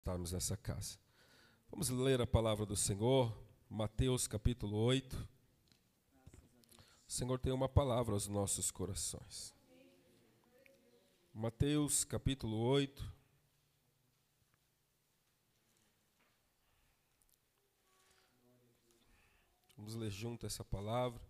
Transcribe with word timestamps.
estarmos 0.00 0.32
nessa 0.32 0.56
casa. 0.56 0.98
Vamos 1.70 1.90
ler 1.90 2.22
a 2.22 2.26
palavra 2.26 2.64
do 2.64 2.74
Senhor, 2.74 3.36
Mateus 3.68 4.26
capítulo 4.26 4.78
8. 4.78 5.14
O 7.06 7.12
Senhor 7.12 7.38
tem 7.38 7.52
uma 7.52 7.68
palavra 7.68 8.14
aos 8.14 8.26
nossos 8.26 8.70
corações. 8.70 9.54
Mateus 11.34 12.02
capítulo 12.02 12.56
8. 12.56 13.14
Vamos 19.76 19.94
ler 19.96 20.10
junto 20.10 20.46
essa 20.46 20.64
palavra. 20.64 21.20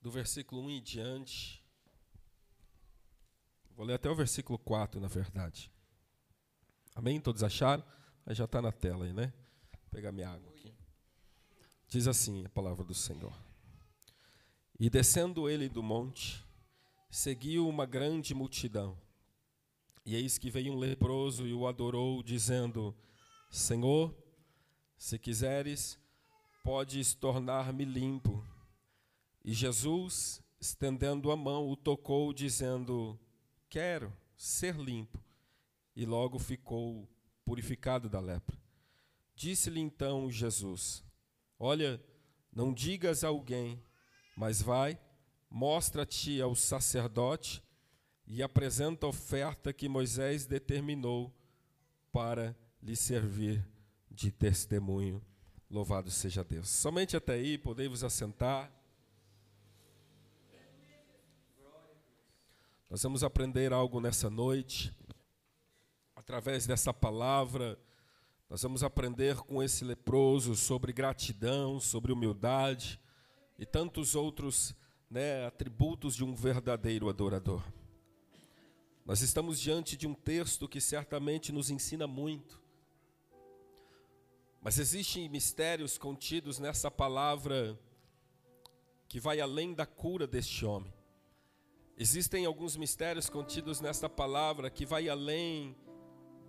Do 0.00 0.12
versículo 0.12 0.62
1 0.62 0.70
em 0.70 0.82
diante. 0.82 1.67
Vou 3.78 3.86
ler 3.86 3.94
até 3.94 4.10
o 4.10 4.14
versículo 4.16 4.58
4, 4.58 5.00
na 5.00 5.06
verdade. 5.06 5.70
Amém? 6.96 7.20
Todos 7.20 7.44
acharam? 7.44 7.84
Aí 8.26 8.34
já 8.34 8.44
está 8.44 8.60
na 8.60 8.72
tela 8.72 9.04
aí, 9.04 9.12
né? 9.12 9.32
Vou 9.70 9.90
pegar 9.92 10.10
minha 10.10 10.28
água 10.28 10.50
aqui. 10.50 10.74
Diz 11.86 12.08
assim 12.08 12.44
a 12.44 12.48
palavra 12.48 12.84
do 12.84 12.92
Senhor. 12.92 13.32
E 14.80 14.90
descendo 14.90 15.48
ele 15.48 15.68
do 15.68 15.80
monte, 15.80 16.44
seguiu 17.08 17.68
uma 17.68 17.86
grande 17.86 18.34
multidão. 18.34 18.98
E 20.04 20.16
eis 20.16 20.38
que 20.38 20.50
veio 20.50 20.72
um 20.72 20.76
leproso 20.76 21.46
e 21.46 21.54
o 21.54 21.68
adorou, 21.68 22.20
dizendo: 22.20 22.92
Senhor, 23.48 24.12
se 24.96 25.20
quiseres, 25.20 25.96
podes 26.64 27.14
tornar-me 27.14 27.84
limpo. 27.84 28.44
E 29.44 29.52
Jesus, 29.52 30.42
estendendo 30.60 31.30
a 31.30 31.36
mão, 31.36 31.68
o 31.70 31.76
tocou, 31.76 32.32
dizendo: 32.32 33.16
Quero 33.68 34.12
ser 34.36 34.76
limpo. 34.76 35.22
E 35.94 36.06
logo 36.06 36.38
ficou 36.38 37.08
purificado 37.44 38.08
da 38.08 38.20
lepra. 38.20 38.56
Disse-lhe 39.34 39.80
então 39.80 40.30
Jesus: 40.30 41.04
Olha, 41.58 42.00
não 42.52 42.72
digas 42.72 43.24
a 43.24 43.28
alguém, 43.28 43.82
mas 44.36 44.62
vai, 44.62 44.98
mostra-te 45.50 46.40
ao 46.40 46.54
sacerdote 46.54 47.62
e 48.26 48.42
apresenta 48.42 49.06
a 49.06 49.08
oferta 49.08 49.72
que 49.72 49.88
Moisés 49.88 50.46
determinou 50.46 51.34
para 52.12 52.56
lhe 52.82 52.94
servir 52.94 53.66
de 54.10 54.30
testemunho. 54.30 55.22
Louvado 55.70 56.10
seja 56.10 56.44
Deus. 56.44 56.68
Somente 56.68 57.16
até 57.16 57.34
aí, 57.34 57.58
podei 57.58 57.88
vos 57.88 58.04
assentar. 58.04 58.72
Nós 62.90 63.02
vamos 63.02 63.22
aprender 63.22 63.70
algo 63.70 64.00
nessa 64.00 64.30
noite, 64.30 64.94
através 66.16 66.66
dessa 66.66 66.90
palavra. 66.90 67.78
Nós 68.48 68.62
vamos 68.62 68.82
aprender 68.82 69.36
com 69.36 69.62
esse 69.62 69.84
leproso 69.84 70.56
sobre 70.56 70.90
gratidão, 70.90 71.78
sobre 71.78 72.12
humildade 72.12 72.98
e 73.58 73.66
tantos 73.66 74.14
outros 74.14 74.74
né, 75.10 75.44
atributos 75.44 76.16
de 76.16 76.24
um 76.24 76.34
verdadeiro 76.34 77.10
adorador. 77.10 77.62
Nós 79.04 79.20
estamos 79.20 79.60
diante 79.60 79.94
de 79.94 80.06
um 80.06 80.14
texto 80.14 80.66
que 80.66 80.80
certamente 80.80 81.52
nos 81.52 81.68
ensina 81.68 82.06
muito, 82.06 82.58
mas 84.62 84.78
existem 84.78 85.28
mistérios 85.28 85.98
contidos 85.98 86.58
nessa 86.58 86.90
palavra 86.90 87.78
que 89.06 89.20
vai 89.20 89.42
além 89.42 89.74
da 89.74 89.84
cura 89.84 90.26
deste 90.26 90.64
homem. 90.64 90.97
Existem 92.00 92.46
alguns 92.46 92.76
mistérios 92.76 93.28
contidos 93.28 93.80
nesta 93.80 94.08
palavra 94.08 94.70
que 94.70 94.86
vai 94.86 95.08
além 95.08 95.74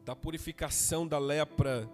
da 0.05 0.16
purificação 0.16 1.08
da 1.08 1.17
lepra, 1.17 1.89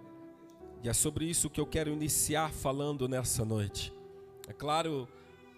e 0.82 0.90
é 0.90 0.92
sobre 0.92 1.24
isso 1.24 1.48
que 1.48 1.58
eu 1.58 1.64
quero 1.64 1.90
iniciar 1.90 2.52
falando 2.52 3.08
nessa 3.08 3.46
noite. 3.46 3.94
É 4.46 4.52
claro 4.52 5.08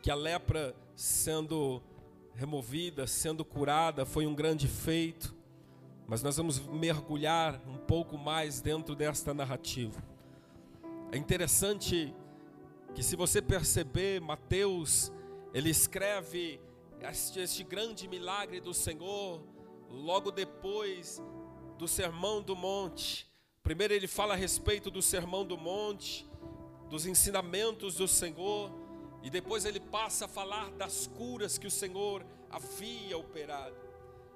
que 0.00 0.12
a 0.12 0.14
lepra 0.14 0.76
sendo 0.94 1.82
removida, 2.36 3.04
sendo 3.04 3.44
curada, 3.44 4.06
foi 4.06 4.28
um 4.28 4.34
grande 4.34 4.68
feito, 4.68 5.34
mas 6.06 6.22
nós 6.22 6.36
vamos 6.36 6.60
mergulhar 6.60 7.60
um 7.66 7.78
pouco 7.78 8.16
mais 8.16 8.60
dentro 8.60 8.94
desta 8.94 9.34
narrativa. 9.34 10.00
É 11.10 11.16
interessante 11.16 12.14
que, 12.94 13.02
se 13.02 13.16
você 13.16 13.42
perceber, 13.42 14.20
Mateus, 14.20 15.10
ele 15.52 15.68
escreve 15.68 16.60
este, 17.02 17.40
este 17.40 17.64
grande 17.64 18.08
milagre 18.08 18.60
do 18.60 18.74
Senhor, 18.74 19.42
logo 19.88 20.30
depois 20.30 21.22
do 21.78 21.86
Sermão 21.86 22.42
do 22.42 22.56
Monte. 22.56 23.26
Primeiro 23.62 23.94
ele 23.94 24.06
fala 24.06 24.34
a 24.34 24.36
respeito 24.36 24.90
do 24.90 25.02
Sermão 25.02 25.44
do 25.44 25.56
Monte, 25.56 26.28
dos 26.88 27.06
ensinamentos 27.06 27.96
do 27.96 28.08
Senhor, 28.08 28.70
e 29.22 29.30
depois 29.30 29.64
ele 29.64 29.80
passa 29.80 30.24
a 30.24 30.28
falar 30.28 30.70
das 30.72 31.06
curas 31.06 31.58
que 31.58 31.66
o 31.66 31.70
Senhor 31.70 32.24
havia 32.50 33.16
operado. 33.16 33.76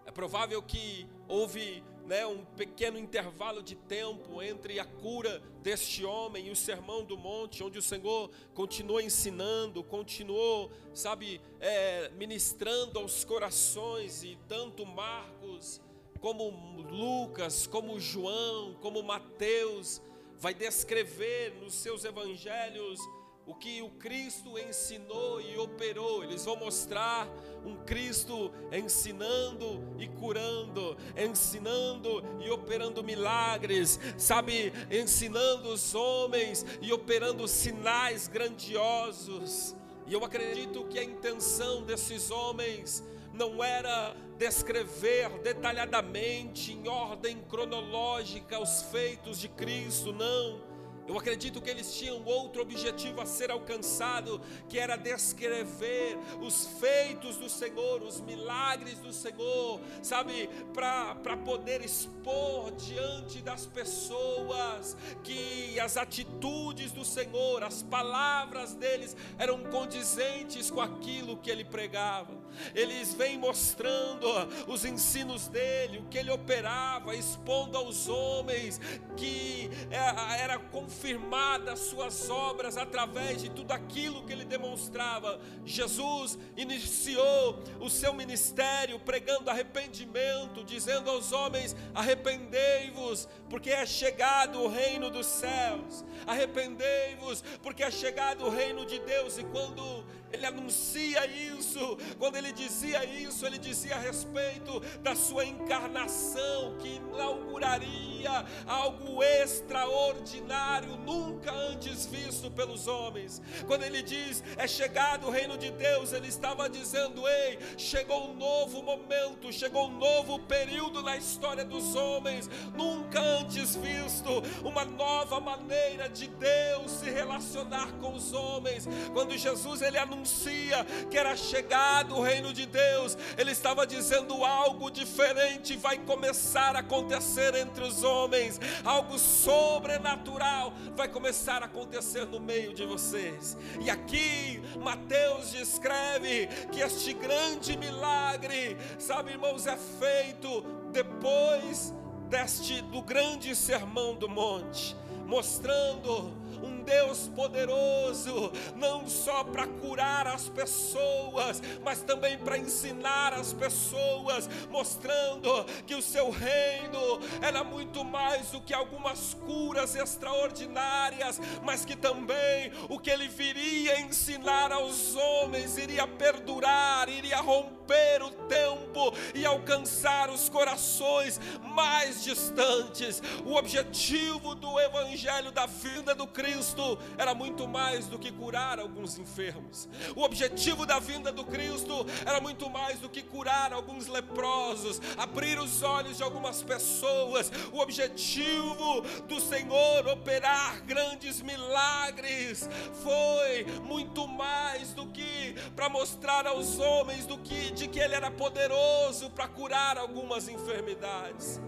É 0.05 0.11
provável 0.11 0.61
que 0.63 1.07
houve 1.29 1.83
né, 2.07 2.27
um 2.27 2.45
pequeno 2.45 2.99
intervalo 2.99 3.63
de 3.63 3.75
tempo 3.75 4.43
entre 4.43 4.79
a 4.79 4.85
cura 4.85 5.43
deste 5.63 6.05
homem 6.05 6.49
e 6.49 6.51
o 6.51 6.57
sermão 6.57 7.05
do 7.05 7.17
monte, 7.17 7.63
onde 7.63 7.79
o 7.79 7.83
Senhor 7.83 8.31
continuou 8.55 9.01
ensinando, 9.01 9.83
continuou, 9.83 10.71
sabe, 10.93 11.41
é, 11.61 12.11
ministrando 12.11 12.99
aos 12.99 13.25
corações, 13.25 14.23
e 14.25 14.39
tanto 14.49 14.85
Marcos, 14.85 15.81
como 16.21 16.51
Lucas, 16.91 17.67
como 17.67 17.99
João, 17.99 18.75
como 18.81 19.03
Mateus, 19.03 20.01
vai 20.39 20.55
descrever 20.55 21.55
nos 21.61 21.75
seus 21.75 22.05
evangelhos 22.05 23.01
o 23.47 23.55
que 23.55 23.83
o 23.83 23.91
Cristo 23.91 24.59
ensinou 24.59 25.41
e 25.41 25.57
operou. 25.59 26.23
Eles 26.23 26.45
vão 26.45 26.57
mostrar 26.57 27.29
um 27.65 27.77
Cristo 27.85 28.53
ensinando 28.73 29.83
e 29.99 30.07
curando, 30.09 30.97
ensinando 31.17 32.23
e 32.41 32.51
operando 32.51 33.03
milagres, 33.03 33.99
sabe, 34.17 34.73
ensinando 34.91 35.69
os 35.69 35.95
homens 35.95 36.65
e 36.81 36.93
operando 36.93 37.47
sinais 37.49 38.29
grandiosos. 38.29 39.75
E 40.07 40.13
eu 40.13 40.25
acredito 40.25 40.85
que 40.87 40.99
a 40.99 41.05
intenção 41.05 41.83
desses 41.83 42.31
homens 42.31 43.03
não 43.33 43.63
era 43.63 44.15
descrever 44.37 45.31
detalhadamente, 45.43 46.73
em 46.73 46.89
ordem 46.89 47.39
cronológica, 47.49 48.61
os 48.61 48.83
feitos 48.83 49.39
de 49.39 49.49
Cristo, 49.49 50.13
não 50.13 50.72
eu 51.07 51.19
acredito 51.19 51.61
que 51.61 51.69
eles 51.69 51.95
tinham 51.95 52.25
outro 52.25 52.63
objetivo 52.63 53.21
a 53.21 53.27
ser 53.27 53.51
alcançado, 53.51 54.41
que 54.69 54.79
era 54.79 54.97
descrever 54.97 56.17
os 56.41 56.67
feitos 56.79 57.37
do 57.37 57.49
Senhor, 57.49 58.03
os 58.03 58.21
milagres 58.21 58.99
do 58.99 59.13
Senhor, 59.13 59.81
sabe, 60.03 60.49
para 60.73 61.37
poder 61.45 61.85
expor 61.85 62.71
diante 62.73 63.41
das 63.41 63.67
pessoas 63.67 64.97
que 65.25 65.79
as 65.81 65.97
atitudes 65.97 66.93
do 66.93 67.05
Senhor, 67.05 67.63
as 67.63 67.83
palavras 67.83 68.75
deles 68.75 69.17
eram 69.39 69.59
condizentes 69.65 70.71
com 70.71 70.81
aquilo 70.81 71.37
que 71.37 71.51
ele 71.51 71.65
pregava. 71.65 72.42
Eles 72.75 73.15
vêm 73.15 73.39
mostrando 73.39 74.29
os 74.67 74.85
ensinos 74.85 75.49
dele, 75.49 75.99
o 75.99 76.05
que 76.05 76.19
ele 76.19 76.31
operava, 76.31 77.15
expondo 77.15 77.77
aos 77.77 78.09
homens 78.09 78.81
que 79.17 79.71
é, 79.91 80.41
era 80.41 80.59
confirmada 80.59 81.73
as 81.73 81.81
suas 81.81 82.29
obras 82.31 82.77
através 82.77 83.43
de 83.43 83.51
tudo 83.51 83.73
aquilo 83.73 84.25
que 84.25 84.33
ele 84.33 84.45
demonstrava. 84.45 85.41
Jesus 85.65 86.39
iniciou 86.57 87.63
o 87.81 87.89
seu 87.89 88.13
ministério 88.13 88.99
pregando 89.01 89.51
arrependimento, 89.51 90.65
dizendo 90.65 91.11
aos 91.11 91.33
homens: 91.33 91.77
arrependei-vos, 91.95 93.29
porque 93.49 93.71
é 93.71 93.85
chegado 93.87 94.61
o 94.61 94.69
reino 94.69 95.11
dos 95.11 95.27
céus. 95.27 96.05
Arrependei-vos, 96.27 97.43
porque 97.63 97.83
é 97.83 97.91
chegado 97.91 98.47
o 98.47 98.51
reino 98.51 98.87
de 98.87 98.99
Deus. 99.01 99.39
E 99.39 99.45
quando 99.45 100.05
ele 100.33 100.47
anuncia 100.47 101.27
isso, 101.27 101.97
quando 102.19 102.37
ele 102.37 102.53
dizia 102.53 103.05
isso, 103.05 103.47
ele 103.47 103.59
dizia 103.59 103.97
a 103.97 103.99
respeito 103.99 104.81
da 105.03 105.15
sua 105.15 105.45
encarnação, 105.45 106.77
que 106.79 106.97
inauguraria 106.97 108.45
algo 108.67 109.23
extraordinário, 109.23 110.97
nunca 110.97 111.53
antes 111.53 112.07
visto 112.07 112.51
pelos 112.51 112.87
homens. 112.87 113.43
Quando 113.67 113.83
ele 113.83 114.03
diz 114.03 114.43
é 114.57 114.67
chegado 114.67 115.27
o 115.27 115.31
reino 115.31 115.59
de 115.59 115.71
Deus, 115.71 116.13
ele 116.13 116.29
estava 116.29 116.69
dizendo: 116.69 117.27
ei, 117.29 117.59
chegou 117.77 118.31
um 118.31 118.35
novo 118.35 118.83
momento, 118.83 119.53
chegou 119.53 119.89
um 119.89 119.99
novo 119.99 120.39
período 120.41 121.03
na 121.03 121.17
história 121.17 121.65
dos 121.65 121.95
homens, 121.95 122.49
nunca 122.75 123.21
antes 123.21 123.77
visto, 123.77 124.31
uma 124.65 124.85
nova 124.85 125.41
maneira 125.41 126.09
de 126.09 126.27
Deus 126.27 126.91
se 126.93 127.11
relacionar 127.11 127.93
com 128.01 128.15
os 128.15 128.33
homens. 128.33 128.89
Quando 129.13 129.37
Jesus 129.37 129.83
ele 129.83 129.99
anuncia 129.99 130.22
anuncia 130.23 130.85
que 131.11 131.19
era 131.19 131.37
chegado 131.37 132.17
o 132.17 132.23
reino 132.23 132.53
de 132.53 132.65
Deus, 132.65 133.19
ele 133.37 133.51
estava 133.51 133.85
dizendo 133.85 134.45
algo 134.45 134.91
diferente 134.91 135.77
vai 135.77 135.99
começar 135.99 136.77
a 136.77 136.79
acontecer 136.79 137.55
entre 137.57 137.83
os 137.83 138.05
homens, 138.05 138.61
algo 138.85 139.19
sobrenatural 139.19 140.73
vai 140.95 141.09
começar 141.09 141.63
a 141.63 141.67
acontecer 141.67 142.25
no 142.27 142.39
meio 142.39 142.73
de 142.73 142.87
vocês. 142.87 143.57
E 143.81 143.91
aqui 143.91 144.63
Mateus 144.81 145.51
descreve 145.51 146.47
que 146.71 146.81
este 146.81 147.13
grande 147.13 147.77
milagre, 147.77 148.77
sabe, 148.99 149.33
irmãos, 149.33 149.67
é 149.67 149.77
feito 149.77 150.63
depois 150.93 151.93
deste 152.29 152.81
do 152.83 153.03
grande 153.03 153.55
sermão 153.57 154.15
do 154.15 154.29
monte, 154.29 154.97
mostrando 155.27 156.33
um 156.63 156.82
Deus 156.83 157.29
poderoso, 157.29 158.53
não 158.77 159.09
só 159.09 159.45
para 159.45 159.67
curar 159.67 160.27
as 160.27 160.49
pessoas, 160.49 161.63
mas 161.83 162.03
também 162.03 162.39
para 162.39 162.59
ensinar 162.59 163.33
as 163.35 163.53
pessoas, 163.53 164.49
mostrando 164.71 165.65
que 165.87 165.95
o 165.95 166.03
seu 166.03 166.31
reino 166.31 167.21
era 167.41 167.63
muito 167.65 168.05
mais 168.05 168.51
do 168.51 168.61
que 168.61 168.75
algumas 168.75 169.35
curas 169.35 169.95
extraordinárias, 169.95 171.41
mas 171.63 171.85
que 171.85 171.97
também 171.97 172.73
o 172.89 172.99
que 172.99 173.11
ele 173.11 173.29
viria 173.29 174.01
ensinar 174.01 174.73
aos 174.73 175.15
homens 175.15 175.77
iria 175.77 176.07
perdurar, 176.07 177.09
iria 177.09 177.39
romper 177.39 178.23
o 178.23 178.31
tempo 178.31 179.13
e 179.35 179.45
alcançar 179.45 180.31
os 180.31 180.49
corações 180.49 181.41
mais 181.63 182.23
distantes. 182.23 183.23
O 183.45 183.55
objetivo 183.55 184.55
do 184.55 184.79
evangelho 184.81 185.51
da 185.53 185.67
vinda 185.67 186.15
do 186.15 186.27
Cristo 186.27 186.72
Cristo 186.73 186.99
era 187.19 187.35
muito 187.35 187.69
mais 187.69 188.07
do 188.07 188.19
que 188.19 188.33
curar 188.33 188.79
alguns 188.79 189.19
enfermos. 189.19 189.89
O 190.17 190.23
objetivo 190.23 190.87
da 190.87 190.99
vinda 190.99 191.31
do 191.31 191.45
Cristo 191.45 192.07
era 192.25 192.41
muito 192.41 192.71
mais 192.71 192.99
do 192.99 193.09
que 193.09 193.23
curar 193.23 193.73
alguns 193.73 194.07
leprosos, 194.07 195.01
abrir 195.19 195.59
os 195.59 195.83
olhos 195.83 196.17
de 196.17 196.23
algumas 196.23 196.63
pessoas. 196.63 197.53
O 197.73 197.79
objetivo 197.79 199.03
do 199.29 199.39
Senhor 199.39 200.07
operar 200.09 200.83
grandes 200.85 201.43
milagres 201.43 202.69
foi 203.03 203.65
muito 203.83 204.27
mais 204.27 204.95
do 204.95 205.07
que 205.09 205.55
para 205.77 205.91
mostrar 205.91 206.47
aos 206.47 206.79
homens 206.79 207.27
do 207.27 207.37
que 207.39 207.71
de 207.73 207.87
que 207.87 208.01
ele 208.01 208.15
era 208.15 208.31
poderoso 208.31 209.31
para 209.31 209.47
curar 209.47 209.99
algumas 209.99 210.49
enfermidades. 210.49 211.61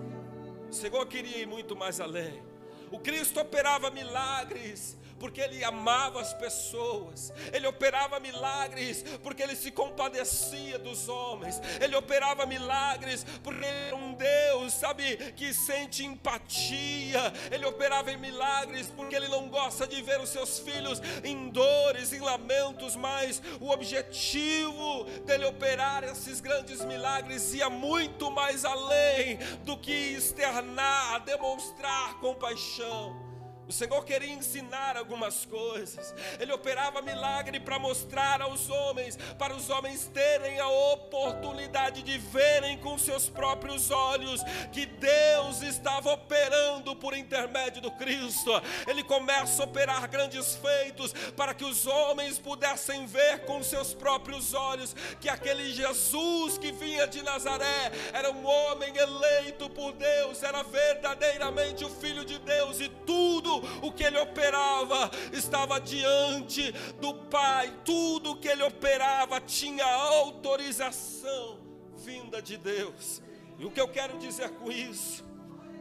O 0.71 0.73
Senhor 0.73 1.06
queria 1.06 1.39
ir 1.39 1.47
muito 1.47 1.77
mais 1.77 2.01
além. 2.01 2.54
O 2.94 3.00
Cristo 3.00 3.41
operava 3.41 3.91
milagres 3.91 4.96
porque 5.25 5.41
ele 5.41 5.65
amava 5.65 6.21
as 6.21 6.35
pessoas, 6.35 7.32
ele 7.50 7.67
operava 7.67 8.21
milagres 8.21 9.03
porque 9.23 9.43
ele 9.43 9.56
se 9.56 9.71
compadecia 9.71 10.79
dos 10.79 11.09
homens, 11.09 11.59
ele 11.81 11.97
operava 11.97 12.44
milagres 12.44 13.25
porque 13.43 13.65
ele 13.65 13.87
era 13.87 13.97
um 13.97 14.12
Deus, 14.12 14.75
sabe, 14.75 15.17
que 15.32 15.55
sente 15.55 16.05
empatia, 16.05 17.32
ele 17.50 17.65
operava 17.65 18.12
em 18.12 18.19
milagres 18.19 18.88
porque 18.94 19.17
ele 19.17 19.29
não 19.29 19.49
gosta 19.49 19.87
de 19.87 20.03
ver 20.03 20.21
os 20.21 20.29
seus 20.29 20.59
filhos 20.59 21.00
em 21.25 21.49
dores, 21.49 22.12
em 22.12 22.20
lamentos, 22.20 22.94
mas 22.94 23.41
o 23.62 23.70
objetivo 23.70 25.05
dele 25.25 25.47
operar 25.47 26.05
esses 26.05 26.38
grandes 26.38 26.85
milagres 26.85 27.55
ia 27.55 27.70
muito 27.70 28.31
mais 28.31 28.62
além 28.62 29.38
do 29.65 29.75
que 29.79 29.91
externar, 29.91 31.20
demonstrar 31.20 32.20
compaixão. 32.20 33.24
O 33.66 33.72
Senhor 33.72 34.05
queria 34.05 34.32
ensinar 34.32 34.96
algumas 34.96 35.46
coisas. 35.46 36.14
Ele 36.38 36.52
operava 36.52 37.00
milagre 37.00 37.58
para 37.58 37.78
mostrar 37.78 38.43
aos 38.43 38.69
homens, 38.69 39.16
para 39.38 39.55
os 39.55 39.70
homens 39.70 40.06
terem 40.12 40.61
a 40.61 40.69
oportunidade 40.69 42.02
de 42.02 42.19
verem 42.19 42.76
com 42.78 42.99
seus 42.99 43.28
próprios 43.28 43.90
olhos 43.90 44.43
que 44.70 44.84
Deus 44.84 45.62
estava 45.62 46.12
operando 46.12 46.94
por 46.96 47.16
intermédio 47.16 47.81
do 47.81 47.90
Cristo. 47.93 48.50
Ele 48.87 49.02
começa 49.02 49.62
a 49.62 49.64
operar 49.64 50.08
grandes 50.08 50.56
feitos 50.56 51.12
para 51.34 51.55
que 51.55 51.64
os 51.64 51.87
homens 51.87 52.38
pudessem 52.38 53.06
ver 53.06 53.46
com 53.46 53.62
seus 53.62 53.94
próprios 53.94 54.52
olhos 54.52 54.94
que 55.20 55.28
aquele 55.28 55.72
Jesus 55.72 56.58
que 56.58 56.70
vinha 56.70 57.06
de 57.06 57.22
Nazaré 57.22 57.93
era 58.12 58.31
um 58.31 58.46
homem 58.46 58.94
eleito 58.96 59.70
por 59.70 59.93
Deus, 59.93 60.43
era 60.43 60.62
verdadeiramente 60.62 61.84
o 61.84 61.88
filho 61.88 62.25
de 62.25 62.38
Deus 62.38 62.81
e 62.81 62.88
tudo 63.06 63.54
o 63.83 63.93
que 63.93 64.05
ele 64.05 64.19
operava 64.19 65.11
estava 65.33 65.81
diante 65.81 66.73
do 67.01 67.15
Pai, 67.15 67.73
tudo 67.85 68.37
que 68.37 68.49
ele 68.49 68.62
operava 68.62 69.41
tinha 69.41 69.85
autorização 69.87 71.59
vinda 71.97 72.41
de 72.41 72.56
Deus. 72.56 73.23
E 73.59 73.65
o 73.65 73.71
que 73.71 73.81
eu 73.81 73.89
quero 73.89 74.19
dizer 74.19 74.51
com 74.51 74.71
isso? 74.71 75.25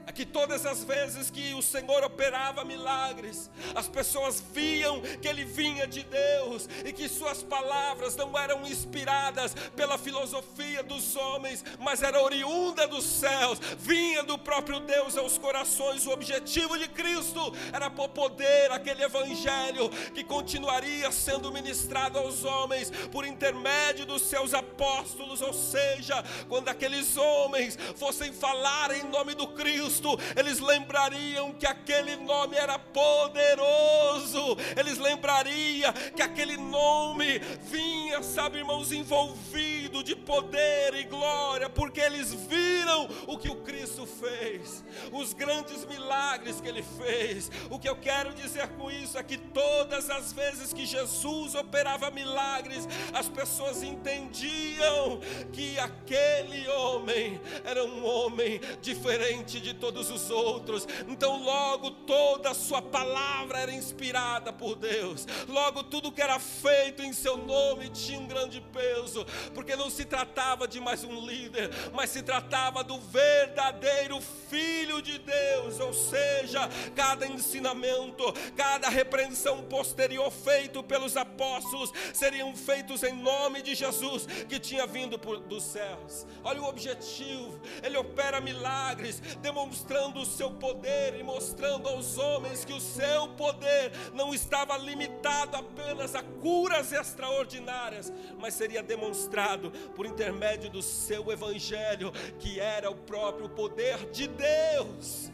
É 0.05 0.11
que 0.11 0.25
todas 0.25 0.65
as 0.65 0.83
vezes 0.83 1.29
que 1.29 1.53
o 1.53 1.61
Senhor 1.61 2.03
operava 2.03 2.63
milagres, 2.63 3.49
as 3.73 3.87
pessoas 3.87 4.43
viam 4.53 5.01
que 5.01 5.27
ele 5.27 5.45
vinha 5.45 5.87
de 5.87 6.03
Deus 6.03 6.67
e 6.85 6.91
que 6.91 7.07
suas 7.07 7.41
palavras 7.41 8.15
não 8.15 8.37
eram 8.37 8.65
inspiradas 8.65 9.53
pela 9.75 9.97
filosofia 9.97 10.83
dos 10.83 11.15
homens, 11.15 11.63
mas 11.79 12.03
era 12.03 12.21
oriunda 12.21 12.87
dos 12.87 13.05
céus, 13.05 13.59
vinha 13.77 14.23
do 14.23 14.37
próprio 14.37 14.79
Deus 14.79 15.17
aos 15.17 15.37
corações. 15.37 16.05
O 16.05 16.11
objetivo 16.11 16.77
de 16.77 16.87
Cristo 16.87 17.53
era 17.71 17.89
por 17.89 18.09
poder 18.09 18.71
aquele 18.71 19.03
evangelho 19.03 19.89
que 20.13 20.23
continuaria 20.23 21.11
sendo 21.11 21.51
ministrado 21.51 22.17
aos 22.17 22.43
homens 22.43 22.91
por 23.11 23.25
intermédio 23.25 24.05
dos 24.05 24.23
seus 24.23 24.53
apóstolos, 24.53 25.41
ou 25.41 25.53
seja, 25.53 26.23
quando 26.49 26.67
aqueles 26.67 27.15
homens 27.15 27.77
fossem 27.95 28.33
falar 28.33 28.91
em 28.91 29.03
nome 29.03 29.33
do 29.33 29.47
Cristo 29.47 29.92
Cristo, 29.93 30.17
eles 30.35 30.59
lembrariam 30.59 31.53
que 31.53 31.67
aquele 31.67 32.15
nome 32.15 32.57
era 32.57 32.79
poderoso, 32.79 34.57
eles 34.75 34.97
lembrariam 34.97 35.93
que 36.15 36.21
aquele 36.21 36.57
nome 36.57 37.39
vinha, 37.69 38.23
sabe, 38.23 38.57
irmãos, 38.57 38.91
envolvido 38.91 40.03
de 40.03 40.15
poder 40.15 40.95
e 40.95 41.03
glória, 41.03 41.69
porque 41.69 41.99
eles 41.99 42.33
viram 42.33 43.07
o 43.27 43.37
que 43.37 43.49
o 43.49 43.57
Cristo 43.57 44.07
fez, 44.07 44.83
os 45.11 45.33
grandes 45.33 45.85
milagres 45.85 46.59
que 46.59 46.67
ele 46.67 46.83
fez. 46.83 47.51
O 47.69 47.77
que 47.77 47.87
eu 47.87 47.95
quero 47.95 48.33
dizer 48.33 48.67
com 48.69 48.89
isso 48.89 49.17
é 49.17 49.23
que 49.23 49.37
todas 49.37 50.09
as 50.09 50.33
vezes 50.33 50.73
que 50.73 50.85
Jesus 50.85 51.53
operava 51.53 52.09
milagres, 52.09 52.87
as 53.13 53.29
pessoas 53.29 53.83
entendiam 53.83 55.19
que 55.51 55.77
aquele 55.77 56.67
homem 56.69 57.39
era 57.63 57.83
um 57.85 58.03
homem 58.05 58.59
diferente 58.81 59.59
de 59.59 59.82
todos 59.83 60.09
os 60.09 60.29
outros. 60.29 60.87
Então, 61.09 61.43
logo 61.43 61.91
toda 61.91 62.51
a 62.51 62.53
sua 62.53 62.81
palavra 62.81 63.59
era 63.59 63.73
inspirada 63.73 64.53
por 64.53 64.75
Deus. 64.77 65.27
Logo 65.45 65.83
tudo 65.83 66.09
que 66.09 66.21
era 66.21 66.39
feito 66.39 67.03
em 67.03 67.11
seu 67.11 67.35
nome 67.35 67.89
tinha 67.89 68.17
um 68.17 68.25
grande 68.25 68.61
peso, 68.61 69.25
porque 69.53 69.75
não 69.75 69.89
se 69.89 70.05
tratava 70.05 70.69
de 70.69 70.79
mais 70.79 71.03
um 71.03 71.27
líder, 71.27 71.69
mas 71.91 72.11
se 72.11 72.23
tratava 72.23 72.81
do 72.81 72.97
verdadeiro 72.97 74.21
filho 74.49 75.01
de 75.01 75.17
Deus, 75.17 75.81
ou 75.81 75.93
seja, 75.93 76.61
cada 76.95 77.27
ensinamento, 77.27 78.23
cada 78.55 78.87
repreensão 78.87 79.63
posterior 79.63 80.31
feito 80.31 80.81
pelos 80.81 81.17
apóstolos 81.17 81.91
seriam 82.13 82.55
feitos 82.55 83.03
em 83.03 83.11
nome 83.11 83.61
de 83.61 83.75
Jesus 83.75 84.25
que 84.47 84.61
tinha 84.61 84.87
vindo 84.87 85.19
por, 85.19 85.41
dos 85.41 85.63
céus. 85.63 86.25
Olha 86.41 86.61
o 86.61 86.69
objetivo, 86.69 87.59
ele 87.81 87.97
opera 87.97 88.39
milagres, 88.39 89.19
demonstrando 89.41 89.72
demonstrando 89.73 90.19
o 90.19 90.25
seu 90.25 90.51
poder 90.51 91.19
e 91.19 91.23
mostrando 91.23 91.89
aos 91.89 92.19
homens 92.19 92.63
que 92.63 92.73
o 92.73 92.79
seu 92.79 93.27
poder 93.29 93.91
não 94.13 94.31
estava 94.31 94.77
limitado 94.77 95.57
apenas 95.57 96.13
a 96.13 96.21
curas 96.21 96.91
extraordinárias, 96.91 98.13
mas 98.37 98.53
seria 98.53 98.83
demonstrado 98.83 99.71
por 99.95 100.05
intermédio 100.05 100.69
do 100.69 100.83
seu 100.83 101.31
evangelho, 101.31 102.11
que 102.37 102.59
era 102.59 102.91
o 102.91 102.95
próprio 102.95 103.49
poder 103.49 104.11
de 104.11 104.27
Deus. 104.27 105.31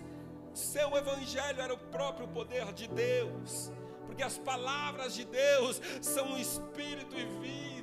Seu 0.54 0.96
evangelho 0.96 1.62
era 1.62 1.74
o 1.74 1.78
próprio 1.78 2.28
poder 2.30 2.72
de 2.72 2.88
Deus, 2.88 3.70
porque 4.06 4.24
as 4.24 4.38
palavras 4.38 5.14
de 5.16 5.26
Deus 5.26 5.82
são 6.02 6.38
espírito 6.38 7.14
e 7.18 7.26
vida. 7.26 7.79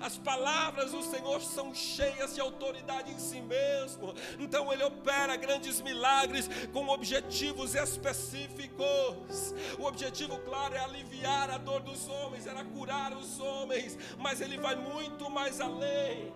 As 0.00 0.18
palavras 0.18 0.92
do 0.92 1.02
Senhor 1.02 1.40
são 1.40 1.74
cheias 1.74 2.34
de 2.34 2.40
autoridade 2.40 3.12
em 3.12 3.18
si 3.18 3.40
mesmo. 3.40 4.14
Então 4.38 4.72
ele 4.72 4.82
opera 4.84 5.36
grandes 5.36 5.80
milagres 5.80 6.48
com 6.72 6.88
objetivos 6.88 7.74
específicos. 7.74 9.54
O 9.78 9.84
objetivo, 9.84 10.38
claro, 10.40 10.74
é 10.74 10.78
aliviar 10.78 11.50
a 11.50 11.58
dor 11.58 11.80
dos 11.80 12.08
homens, 12.08 12.46
era 12.46 12.64
curar 12.64 13.12
os 13.12 13.38
homens, 13.40 13.98
mas 14.18 14.40
ele 14.40 14.58
vai 14.58 14.76
muito 14.76 15.30
mais 15.30 15.60
além. 15.60 16.32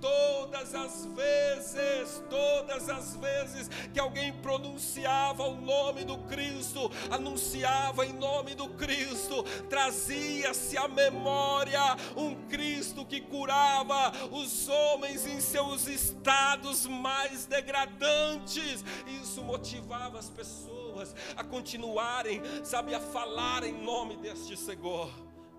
Toda 0.00 0.50
todas 0.60 0.74
as 0.74 1.06
vezes, 1.06 2.22
todas 2.28 2.88
as 2.88 3.16
vezes 3.16 3.68
que 3.92 3.98
alguém 3.98 4.32
pronunciava 4.34 5.44
o 5.44 5.60
nome 5.60 6.04
do 6.04 6.18
Cristo, 6.18 6.90
anunciava 7.10 8.04
em 8.04 8.12
nome 8.12 8.54
do 8.54 8.68
Cristo, 8.70 9.42
trazia-se 9.68 10.76
à 10.76 10.86
memória 10.86 11.80
um 12.16 12.34
Cristo 12.48 13.06
que 13.06 13.20
curava 13.20 14.12
os 14.30 14.68
homens 14.68 15.26
em 15.26 15.40
seus 15.40 15.86
estados 15.86 16.86
mais 16.86 17.46
degradantes. 17.46 18.84
Isso 19.22 19.42
motivava 19.42 20.18
as 20.18 20.28
pessoas 20.28 21.14
a 21.36 21.42
continuarem, 21.42 22.42
sabe, 22.64 22.94
a 22.94 23.00
falar 23.00 23.64
em 23.64 23.72
nome 23.72 24.16
deste 24.16 24.56
Senhor. 24.56 25.10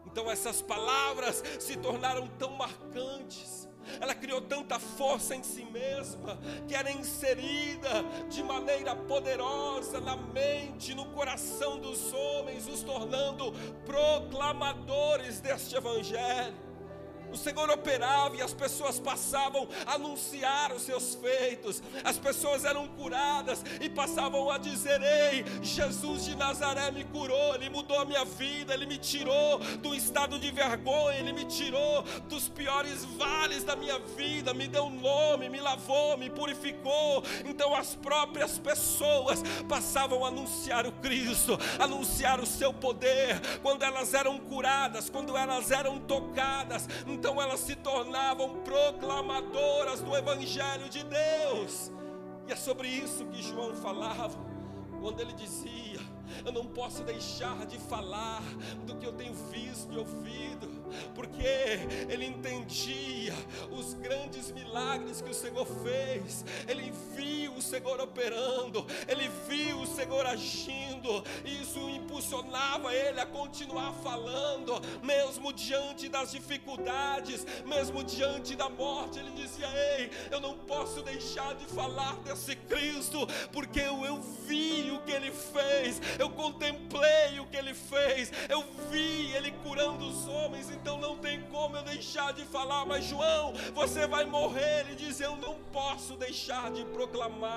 Então 0.05 0.29
essas 0.29 0.61
palavras 0.61 1.43
se 1.59 1.77
tornaram 1.77 2.27
tão 2.37 2.51
marcantes. 2.51 3.70
Ela 3.99 4.13
criou 4.15 4.41
tanta 4.41 4.79
força 4.79 5.35
em 5.35 5.43
si 5.43 5.65
mesma 5.65 6.39
que 6.67 6.75
era 6.75 6.91
inserida 6.91 8.03
de 8.29 8.43
maneira 8.43 8.95
poderosa 8.95 9.99
na 9.99 10.15
mente, 10.15 10.93
no 10.93 11.05
coração 11.05 11.79
dos 11.79 12.13
homens, 12.13 12.67
os 12.67 12.83
tornando 12.83 13.51
proclamadores 13.85 15.39
deste 15.39 15.75
evangelho. 15.75 16.70
O 17.31 17.37
Senhor 17.37 17.69
operava 17.69 18.35
e 18.35 18.41
as 18.41 18.53
pessoas 18.53 18.99
passavam 18.99 19.67
a 19.85 19.93
anunciar 19.93 20.73
os 20.73 20.81
seus 20.81 21.15
feitos. 21.15 21.81
As 22.03 22.17
pessoas 22.17 22.65
eram 22.65 22.87
curadas 22.87 23.63
e 23.79 23.89
passavam 23.89 24.49
a 24.49 24.57
dizer: 24.57 25.01
Ei, 25.01 25.45
Jesus 25.61 26.25
de 26.25 26.35
Nazaré 26.35 26.91
me 26.91 27.03
curou, 27.05 27.55
Ele 27.55 27.69
mudou 27.69 27.99
a 27.99 28.05
minha 28.05 28.25
vida, 28.25 28.73
Ele 28.73 28.85
me 28.85 28.97
tirou 28.97 29.59
do 29.79 29.95
estado 29.95 30.37
de 30.37 30.51
vergonha, 30.51 31.17
Ele 31.17 31.31
me 31.31 31.45
tirou 31.45 32.03
dos 32.27 32.49
piores 32.49 33.05
vales 33.05 33.63
da 33.63 33.75
minha 33.75 33.99
vida, 33.99 34.53
me 34.53 34.67
deu 34.67 34.89
nome, 34.89 35.49
me 35.49 35.59
lavou, 35.59 36.17
me 36.17 36.29
purificou. 36.29 37.23
Então 37.45 37.73
as 37.73 37.95
próprias 37.95 38.57
pessoas 38.59 39.41
passavam 39.69 40.25
a 40.25 40.27
anunciar 40.27 40.85
o 40.85 40.91
Cristo, 40.93 41.57
anunciar 41.79 42.39
o 42.39 42.45
seu 42.45 42.73
poder, 42.73 43.39
quando 43.61 43.83
elas 43.83 44.13
eram 44.13 44.37
curadas, 44.37 45.09
quando 45.09 45.37
elas 45.37 45.71
eram 45.71 45.99
tocadas 45.99 46.87
elas 47.29 47.59
se 47.59 47.75
tornavam 47.75 48.61
proclamadoras 48.61 50.01
do 50.01 50.15
Evangelho 50.15 50.89
de 50.89 51.03
Deus. 51.03 51.91
E 52.47 52.51
é 52.51 52.55
sobre 52.55 52.87
isso 52.87 53.25
que 53.25 53.41
João 53.41 53.75
falava, 53.75 54.37
quando 54.99 55.19
ele 55.19 55.33
dizia: 55.33 55.99
Eu 56.45 56.51
não 56.51 56.65
posso 56.65 57.03
deixar 57.03 57.65
de 57.65 57.77
falar 57.77 58.41
do 58.85 58.95
que 58.95 59.05
eu 59.05 59.13
tenho 59.13 59.33
visto 59.33 59.93
e 59.93 59.97
ouvido 59.97 60.81
porque 61.13 61.43
ele 62.09 62.25
entendia 62.25 63.33
os 63.71 63.93
grandes 63.95 64.51
milagres 64.51 65.21
que 65.21 65.29
o 65.29 65.33
Senhor 65.33 65.65
fez, 65.65 66.45
ele 66.67 66.91
o 67.61 67.63
Senhor 67.63 68.01
operando, 68.01 68.85
ele 69.07 69.29
viu 69.47 69.81
o 69.81 69.87
Senhor 69.87 70.25
agindo, 70.25 71.23
e 71.45 71.61
isso 71.61 71.79
impulsionava 71.89 72.93
ele 72.93 73.19
a 73.19 73.25
continuar 73.25 73.93
falando, 74.03 74.81
mesmo 75.03 75.53
diante 75.53 76.09
das 76.09 76.31
dificuldades, 76.31 77.45
mesmo 77.65 78.03
diante 78.03 78.55
da 78.55 78.67
morte, 78.67 79.19
ele 79.19 79.31
dizia: 79.31 79.67
Ei, 79.97 80.11
eu 80.31 80.39
não 80.39 80.57
posso 80.57 81.01
deixar 81.03 81.53
de 81.55 81.65
falar 81.65 82.15
desse 82.23 82.55
Cristo, 82.55 83.27
porque 83.51 83.79
eu, 83.79 84.03
eu 84.03 84.19
vi 84.47 84.91
o 84.91 84.99
que 85.03 85.11
ele 85.11 85.31
fez, 85.31 86.01
eu 86.17 86.29
contemplei 86.29 87.39
o 87.39 87.45
que 87.45 87.57
ele 87.57 87.73
fez, 87.73 88.31
eu 88.49 88.63
vi 88.89 89.31
ele 89.33 89.51
curando 89.63 90.07
os 90.07 90.27
homens 90.27 90.71
então 90.71 90.97
não 90.97 91.15
tem 91.17 91.41
como 91.43 91.77
eu 91.77 91.83
deixar 91.83 92.33
de 92.33 92.43
falar. 92.45 92.85
Mas 92.85 93.05
João, 93.05 93.53
você 93.73 94.07
vai 94.07 94.25
morrer. 94.25 94.81
Ele 94.81 94.95
diz: 94.95 95.19
Eu 95.19 95.35
não 95.35 95.55
posso 95.71 96.15
deixar 96.15 96.71
de 96.71 96.83
proclamar. 96.85 97.50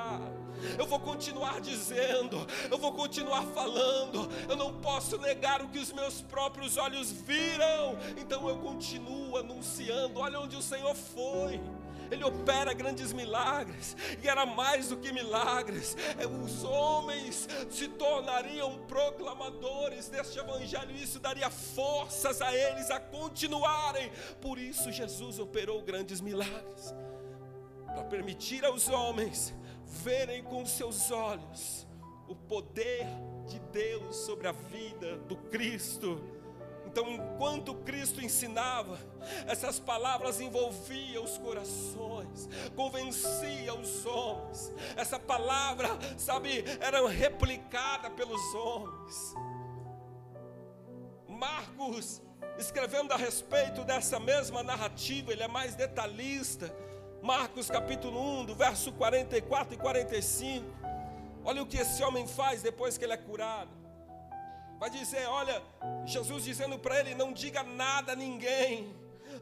Eu 0.78 0.86
vou 0.86 0.98
continuar 0.98 1.60
dizendo, 1.60 2.46
eu 2.70 2.78
vou 2.78 2.92
continuar 2.92 3.42
falando. 3.42 4.28
Eu 4.48 4.56
não 4.56 4.72
posso 4.80 5.18
negar 5.18 5.62
o 5.62 5.68
que 5.68 5.78
os 5.78 5.92
meus 5.92 6.22
próprios 6.22 6.76
olhos 6.76 7.12
viram. 7.12 7.98
Então 8.16 8.48
eu 8.48 8.58
continuo 8.58 9.36
anunciando. 9.36 10.20
Olha 10.20 10.40
onde 10.40 10.56
o 10.56 10.62
Senhor 10.62 10.94
foi. 10.94 11.60
Ele 12.10 12.24
opera 12.24 12.72
grandes 12.74 13.12
milagres, 13.12 13.96
e 14.22 14.28
era 14.28 14.44
mais 14.44 14.90
do 14.90 14.96
que 14.98 15.10
milagres, 15.10 15.96
é, 16.18 16.26
os 16.26 16.62
homens 16.62 17.48
se 17.70 17.88
tornariam 17.88 18.78
proclamadores 18.86 20.08
deste 20.08 20.38
Evangelho, 20.38 20.94
e 20.94 21.02
isso 21.02 21.18
daria 21.18 21.50
forças 21.50 22.42
a 22.42 22.54
eles 22.54 22.90
a 22.90 23.00
continuarem. 23.00 24.12
Por 24.40 24.58
isso, 24.58 24.92
Jesus 24.92 25.38
operou 25.38 25.82
grandes 25.82 26.20
milagres 26.20 26.94
para 27.86 28.04
permitir 28.04 28.64
aos 28.64 28.88
homens 28.88 29.54
verem 30.02 30.42
com 30.42 30.66
seus 30.66 31.10
olhos 31.10 31.86
o 32.28 32.34
poder 32.34 33.06
de 33.46 33.58
Deus 33.58 34.16
sobre 34.16 34.48
a 34.48 34.52
vida 34.52 35.16
do 35.18 35.36
Cristo 35.36 36.34
então, 36.94 37.10
enquanto 37.10 37.74
Cristo 37.74 38.22
ensinava, 38.22 38.96
essas 39.48 39.80
palavras 39.80 40.40
envolviam 40.40 41.24
os 41.24 41.36
corações, 41.36 42.48
convencia 42.76 43.74
os 43.74 44.06
homens. 44.06 44.72
Essa 44.94 45.18
palavra, 45.18 45.88
sabe, 46.16 46.64
era 46.80 47.04
replicada 47.08 48.10
pelos 48.10 48.40
homens. 48.54 49.34
Marcos, 51.26 52.22
escrevendo 52.58 53.12
a 53.12 53.16
respeito 53.16 53.82
dessa 53.82 54.20
mesma 54.20 54.62
narrativa, 54.62 55.32
ele 55.32 55.42
é 55.42 55.48
mais 55.48 55.74
detalhista. 55.74 56.72
Marcos 57.24 57.70
capítulo 57.70 58.20
1, 58.40 58.44
do 58.44 58.54
verso 58.54 58.92
44 58.92 59.72
e 59.72 59.78
45. 59.78 60.62
Olha 61.42 61.62
o 61.62 61.66
que 61.66 61.78
esse 61.78 62.02
homem 62.02 62.26
faz 62.26 62.60
depois 62.60 62.98
que 62.98 63.04
ele 63.06 63.14
é 63.14 63.16
curado. 63.16 63.70
Vai 64.78 64.90
dizer: 64.90 65.26
olha, 65.28 65.62
Jesus 66.04 66.44
dizendo 66.44 66.78
para 66.78 67.00
ele: 67.00 67.14
não 67.14 67.32
diga 67.32 67.62
nada 67.62 68.12
a 68.12 68.14
ninguém. 68.14 68.94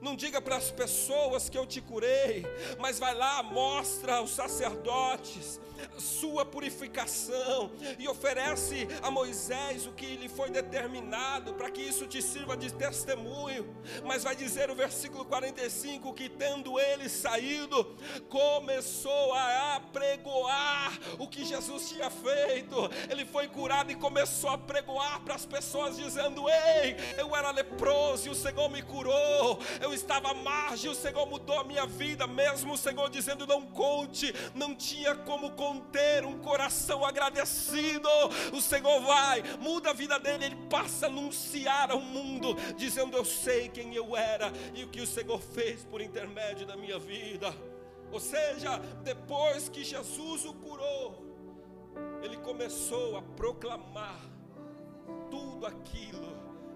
Não 0.03 0.17
diga 0.17 0.43
para 0.43 0.57
as 0.57 0.69
pessoas 0.69 1.49
que 1.49 1.57
eu 1.57 1.65
te 1.65 1.81
curei, 1.81 2.45
mas 2.81 2.99
vai 2.99 3.15
lá, 3.15 3.41
mostra 3.41 4.17
aos 4.17 4.33
sacerdotes, 4.33 5.61
sua 5.99 6.45
purificação 6.45 7.71
e 7.99 8.09
oferece 8.09 8.87
a 9.03 9.11
Moisés 9.11 9.87
o 9.87 9.93
que 9.93 10.17
lhe 10.17 10.29
foi 10.29 10.51
determinado 10.51 11.55
para 11.55 11.71
que 11.71 11.81
isso 11.81 12.07
te 12.07 12.21
sirva 12.21 12.57
de 12.57 12.73
testemunho. 12.73 13.77
Mas 14.05 14.23
vai 14.23 14.35
dizer 14.37 14.71
o 14.71 14.75
versículo 14.75 15.25
45 15.25 16.13
que 16.15 16.29
tendo 16.29 16.79
ele 16.79 17.09
saído, 17.09 17.97
começou 18.29 19.33
a 19.35 19.77
apregoar 19.77 20.99
o 21.19 21.29
que 21.29 21.45
Jesus 21.45 21.89
tinha 21.89 22.11
feito. 22.11 22.77
Ele 23.11 23.25
foi 23.25 23.49
curado 23.49 23.91
e 23.91 23.95
começou 23.95 24.51
a 24.51 24.59
pregoar 24.59 25.21
para 25.21 25.35
as 25.35 25.47
pessoas 25.47 25.97
dizendo: 25.97 26.49
"Ei, 26.49 26.97
eu 27.19 27.35
era 27.35 27.51
leproso 27.51 28.29
e 28.29 28.31
o 28.31 28.35
Senhor 28.35 28.69
me 28.69 28.83
curou. 28.83 29.59
Eu 29.81 29.92
estava 29.93 30.31
à 30.31 30.35
margem, 30.35 30.91
o 30.91 30.95
Senhor 30.95 31.27
mudou 31.27 31.61
a 31.61 31.65
minha 31.65 31.87
vida, 31.87 32.27
mesmo 32.27 32.75
o 32.75 32.79
Senhor 32.79 33.09
dizendo: 33.11 33.47
"Não 33.47 33.67
conte", 33.67 34.33
não 34.55 34.75
tinha 34.75 35.15
como 35.15 35.51
contar 35.53 35.83
ter 35.93 36.25
um 36.25 36.39
coração 36.39 37.05
agradecido, 37.05 38.09
o 38.53 38.61
Senhor 38.61 39.01
vai, 39.03 39.43
muda 39.61 39.91
a 39.91 39.93
vida 39.93 40.19
dele, 40.19 40.47
ele 40.47 40.57
passa 40.69 41.07
a 41.07 41.09
anunciar 41.09 41.91
ao 41.91 42.01
mundo, 42.01 42.57
dizendo: 42.77 43.17
Eu 43.17 43.25
sei 43.25 43.69
quem 43.69 43.95
eu 43.95 44.17
era 44.17 44.51
e 44.75 44.83
o 44.83 44.89
que 44.89 45.01
o 45.01 45.07
Senhor 45.07 45.41
fez 45.41 45.85
por 45.85 46.01
intermédio 46.01 46.67
da 46.67 46.77
minha 46.77 46.99
vida. 46.99 47.55
Ou 48.11 48.19
seja, 48.19 48.79
depois 49.03 49.69
que 49.69 49.85
Jesus 49.85 50.45
o 50.45 50.55
curou, 50.55 51.23
ele 52.23 52.37
começou 52.39 53.17
a 53.17 53.23
proclamar 53.23 54.21
tudo 55.31 55.67
aquilo 55.67 56.33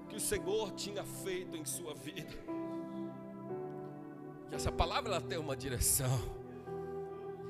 que 0.08 0.16
o 0.16 0.20
Senhor 0.20 0.72
tinha 0.72 1.04
feito 1.04 1.56
em 1.56 1.64
sua 1.64 1.94
vida. 1.94 2.65
E 4.50 4.54
essa 4.54 4.70
palavra 4.70 5.10
ela 5.10 5.20
tem 5.20 5.38
uma 5.38 5.56
direção 5.56 6.36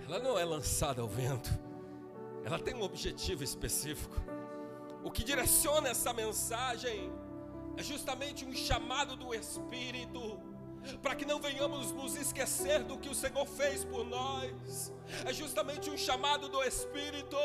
ela 0.09 0.21
não 0.21 0.39
é 0.39 0.45
lançada 0.45 1.03
ao 1.03 1.09
vento, 1.09 1.51
ela 2.45 2.61
tem 2.61 2.75
um 2.75 2.83
objetivo 2.83 3.43
específico. 3.43 4.15
O 5.03 5.11
que 5.11 5.25
direciona 5.25 5.89
essa 5.89 6.13
mensagem 6.13 7.11
é 7.77 7.83
justamente 7.83 8.45
um 8.45 8.55
chamado 8.55 9.17
do 9.17 9.35
Espírito, 9.35 10.41
para 11.03 11.17
que 11.17 11.25
não 11.25 11.41
venhamos 11.41 11.91
nos 11.91 12.15
esquecer 12.15 12.85
do 12.85 12.97
que 12.97 13.09
o 13.09 13.15
Senhor 13.15 13.45
fez 13.47 13.85
por 13.85 14.05
nós. 14.05 14.93
É 15.25 15.33
justamente 15.33 15.91
um 15.91 15.99
chamado 15.99 16.49
do 16.49 16.63
Espírito, 16.63 17.37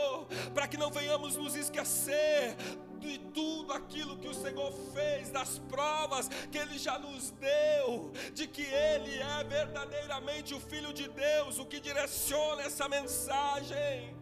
para 0.54 0.68
que 0.68 0.78
não 0.78 0.92
venhamos 0.92 1.36
nos 1.36 1.56
esquecer 1.56 2.56
de 3.02 3.18
tudo 3.34 3.74
aquilo 3.74 4.18
que 4.18 4.28
o 4.28 4.34
Senhor 4.34 4.72
fez, 4.94 5.30
das 5.30 5.60
provas 5.60 6.30
que 6.52 6.58
Ele 6.58 6.78
já 6.78 6.98
nos 7.00 7.32
deu, 7.32 8.12
de 8.34 8.48
que 8.48 8.62
Ele 8.64 9.20
é 9.20 9.44
verdadeiramente 9.44 10.54
o 10.54 10.60
Filho 10.60 10.94
de 10.94 11.08
Deus, 11.10 11.60
o 11.60 11.66
que 11.66 11.80
direciona 11.80 12.62
essa 12.64 12.88
mensagem 12.88 14.21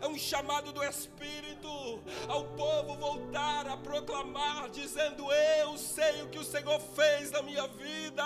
é 0.00 0.06
um 0.06 0.18
chamado 0.18 0.72
do 0.72 0.82
Espírito 0.84 1.68
ao 2.28 2.44
povo 2.44 2.94
voltar 2.96 3.66
a 3.66 3.76
proclamar, 3.76 4.68
dizendo: 4.70 5.30
Eu 5.32 5.76
sei 5.76 6.22
o 6.22 6.28
que 6.28 6.38
o 6.38 6.44
Senhor 6.44 6.80
fez 6.80 7.30
na 7.30 7.42
minha 7.42 7.66
vida. 7.68 8.22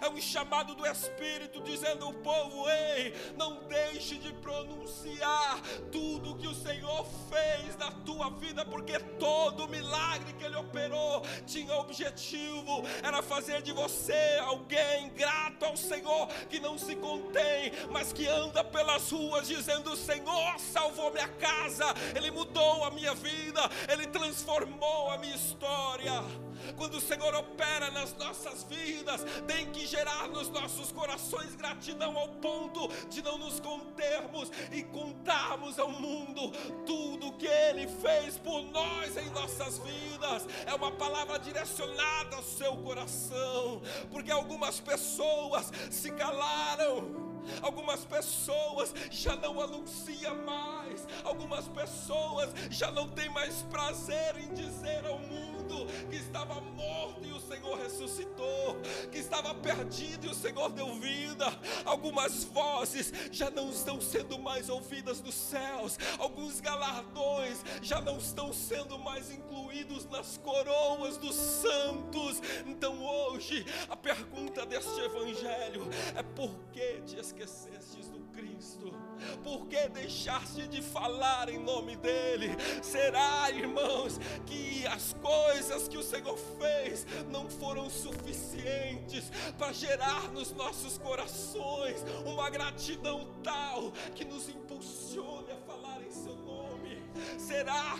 É 0.00 0.08
um 0.08 0.20
chamado 0.20 0.74
do 0.74 0.86
Espírito 0.86 1.60
dizendo 1.62 2.04
ao 2.04 2.12
povo: 2.14 2.68
Ei, 2.68 3.14
não 3.36 3.64
deixe 3.64 4.16
de 4.16 4.32
pronunciar 4.34 5.60
tudo 5.90 6.32
o 6.32 6.36
que 6.36 6.46
o 6.46 6.54
Senhor 6.54 7.06
fez 7.28 7.76
na 7.76 7.90
tua 7.90 8.30
vida, 8.30 8.64
porque 8.64 8.98
todo 9.18 9.68
milagre 9.68 10.32
que 10.34 10.44
Ele 10.44 10.56
operou 10.56 11.22
tinha 11.46 11.74
objetivo, 11.76 12.82
era 13.02 13.22
fazer 13.22 13.62
de 13.62 13.72
você 13.72 14.38
alguém 14.42 15.08
grato 15.10 15.64
ao 15.64 15.76
Senhor, 15.76 16.28
que 16.48 16.60
não 16.60 16.78
se 16.78 16.94
contém, 16.96 17.72
mas 17.90 18.12
que 18.12 18.26
anda 18.26 18.62
pelas 18.62 19.10
ruas 19.10 19.48
dizendo: 19.48 19.96
Senhor 19.96 20.58
salvou 20.90 21.12
minha 21.12 21.28
casa, 21.28 21.84
Ele 22.14 22.30
mudou 22.30 22.84
a 22.84 22.90
minha 22.90 23.14
vida, 23.14 23.60
Ele 23.88 24.06
transformou 24.06 25.10
a 25.10 25.18
minha 25.18 25.34
história. 25.34 26.12
Quando 26.76 26.96
o 26.96 27.00
Senhor 27.00 27.34
opera 27.34 27.90
nas 27.90 28.14
nossas 28.16 28.64
vidas, 28.64 29.24
tem 29.46 29.70
que 29.70 29.86
gerar 29.86 30.28
nos 30.28 30.48
nossos 30.48 30.92
corações 30.92 31.54
gratidão 31.54 32.16
ao 32.18 32.28
ponto 32.28 32.88
de 33.08 33.22
não 33.22 33.38
nos 33.38 33.60
contermos 33.60 34.50
e 34.70 34.82
contarmos 34.82 35.78
ao 35.78 35.90
mundo 35.90 36.50
tudo 36.84 37.32
que 37.32 37.46
Ele 37.46 37.86
fez 37.86 38.36
por 38.36 38.62
nós 38.62 39.16
em 39.16 39.30
nossas 39.30 39.78
vidas. 39.78 40.46
É 40.66 40.74
uma 40.74 40.92
palavra 40.92 41.38
direcionada 41.38 42.36
ao 42.36 42.42
seu 42.42 42.76
coração, 42.78 43.80
porque 44.10 44.30
algumas 44.30 44.80
pessoas 44.80 45.72
se 45.90 46.10
calaram 46.12 47.30
Algumas 47.62 48.04
pessoas 48.04 48.94
já 49.10 49.36
não 49.36 49.60
anunciam 49.60 50.36
mais. 50.44 50.79
Algumas 51.24 51.68
pessoas 51.68 52.50
já 52.70 52.90
não 52.90 53.08
têm 53.08 53.28
mais 53.28 53.62
prazer 53.62 54.36
em 54.38 54.52
dizer 54.54 55.04
ao 55.06 55.18
mundo 55.18 55.86
que 56.08 56.16
estava 56.16 56.60
morto 56.60 57.26
e 57.26 57.32
o 57.32 57.40
Senhor 57.40 57.78
ressuscitou, 57.78 58.80
que 59.10 59.18
estava 59.18 59.54
perdido 59.54 60.26
e 60.26 60.30
o 60.30 60.34
Senhor 60.34 60.70
deu 60.70 60.94
vida. 60.96 61.46
Algumas 61.84 62.44
vozes 62.44 63.12
já 63.30 63.50
não 63.50 63.70
estão 63.70 64.00
sendo 64.00 64.38
mais 64.38 64.68
ouvidas 64.68 65.20
dos 65.20 65.34
céus. 65.34 65.98
Alguns 66.18 66.60
galardões 66.60 67.62
já 67.82 68.00
não 68.00 68.18
estão 68.18 68.52
sendo 68.52 68.98
mais 68.98 69.30
incluídos 69.30 70.06
nas 70.06 70.38
coroas 70.38 71.16
dos 71.16 71.34
santos. 71.34 72.40
Então 72.66 73.04
hoje 73.04 73.64
a 73.88 73.96
pergunta 73.96 74.66
deste 74.66 75.00
evangelho 75.00 75.88
é 76.14 76.22
por 76.22 76.50
que 76.72 77.00
te 77.02 77.16
esquecestes 77.16 78.08
do 78.08 78.19
Cristo? 78.30 78.92
Por 79.42 79.66
que 79.66 79.88
deixaste 79.88 80.66
de 80.68 80.82
falar 80.82 81.48
em 81.48 81.58
nome 81.58 81.96
dele? 81.96 82.50
Será, 82.82 83.50
irmãos, 83.50 84.18
que 84.46 84.86
as 84.86 85.14
coisas 85.14 85.88
que 85.88 85.98
o 85.98 86.02
Senhor 86.02 86.38
fez 86.58 87.06
não 87.30 87.48
foram 87.48 87.88
suficientes 87.90 89.30
para 89.58 89.72
gerar 89.72 90.30
nos 90.32 90.52
nossos 90.52 90.98
corações 90.98 92.04
uma 92.24 92.48
gratidão 92.50 93.28
tal 93.42 93.92
que 94.14 94.24
nos 94.24 94.48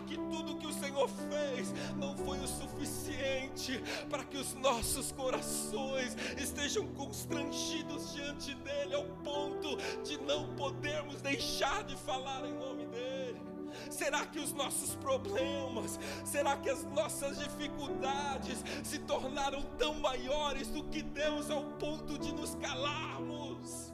Que 0.06 0.16
tudo 0.16 0.56
que 0.56 0.66
o 0.66 0.72
Senhor 0.72 1.08
fez 1.08 1.72
não 1.96 2.16
foi 2.16 2.38
o 2.38 2.46
suficiente 2.46 3.82
para 4.08 4.24
que 4.24 4.36
os 4.36 4.54
nossos 4.54 5.12
corações 5.12 6.16
estejam 6.36 6.86
constrangidos 6.88 8.12
diante 8.12 8.54
dEle 8.54 8.94
ao 8.94 9.04
ponto 9.04 9.76
de 10.02 10.18
não 10.22 10.54
podermos 10.56 11.20
deixar 11.20 11.84
de 11.84 11.96
falar 11.96 12.44
em 12.44 12.54
nome 12.54 12.86
dEle? 12.86 13.40
Será 13.88 14.26
que 14.26 14.38
os 14.38 14.52
nossos 14.52 14.94
problemas, 14.96 15.98
será 16.24 16.56
que 16.56 16.68
as 16.68 16.84
nossas 16.84 17.38
dificuldades 17.38 18.62
se 18.82 18.98
tornaram 18.98 19.62
tão 19.78 19.94
maiores 19.94 20.68
do 20.68 20.82
que 20.84 21.02
Deus 21.02 21.50
ao 21.50 21.64
ponto 21.72 22.18
de 22.18 22.32
nos 22.32 22.54
calarmos? 22.56 23.89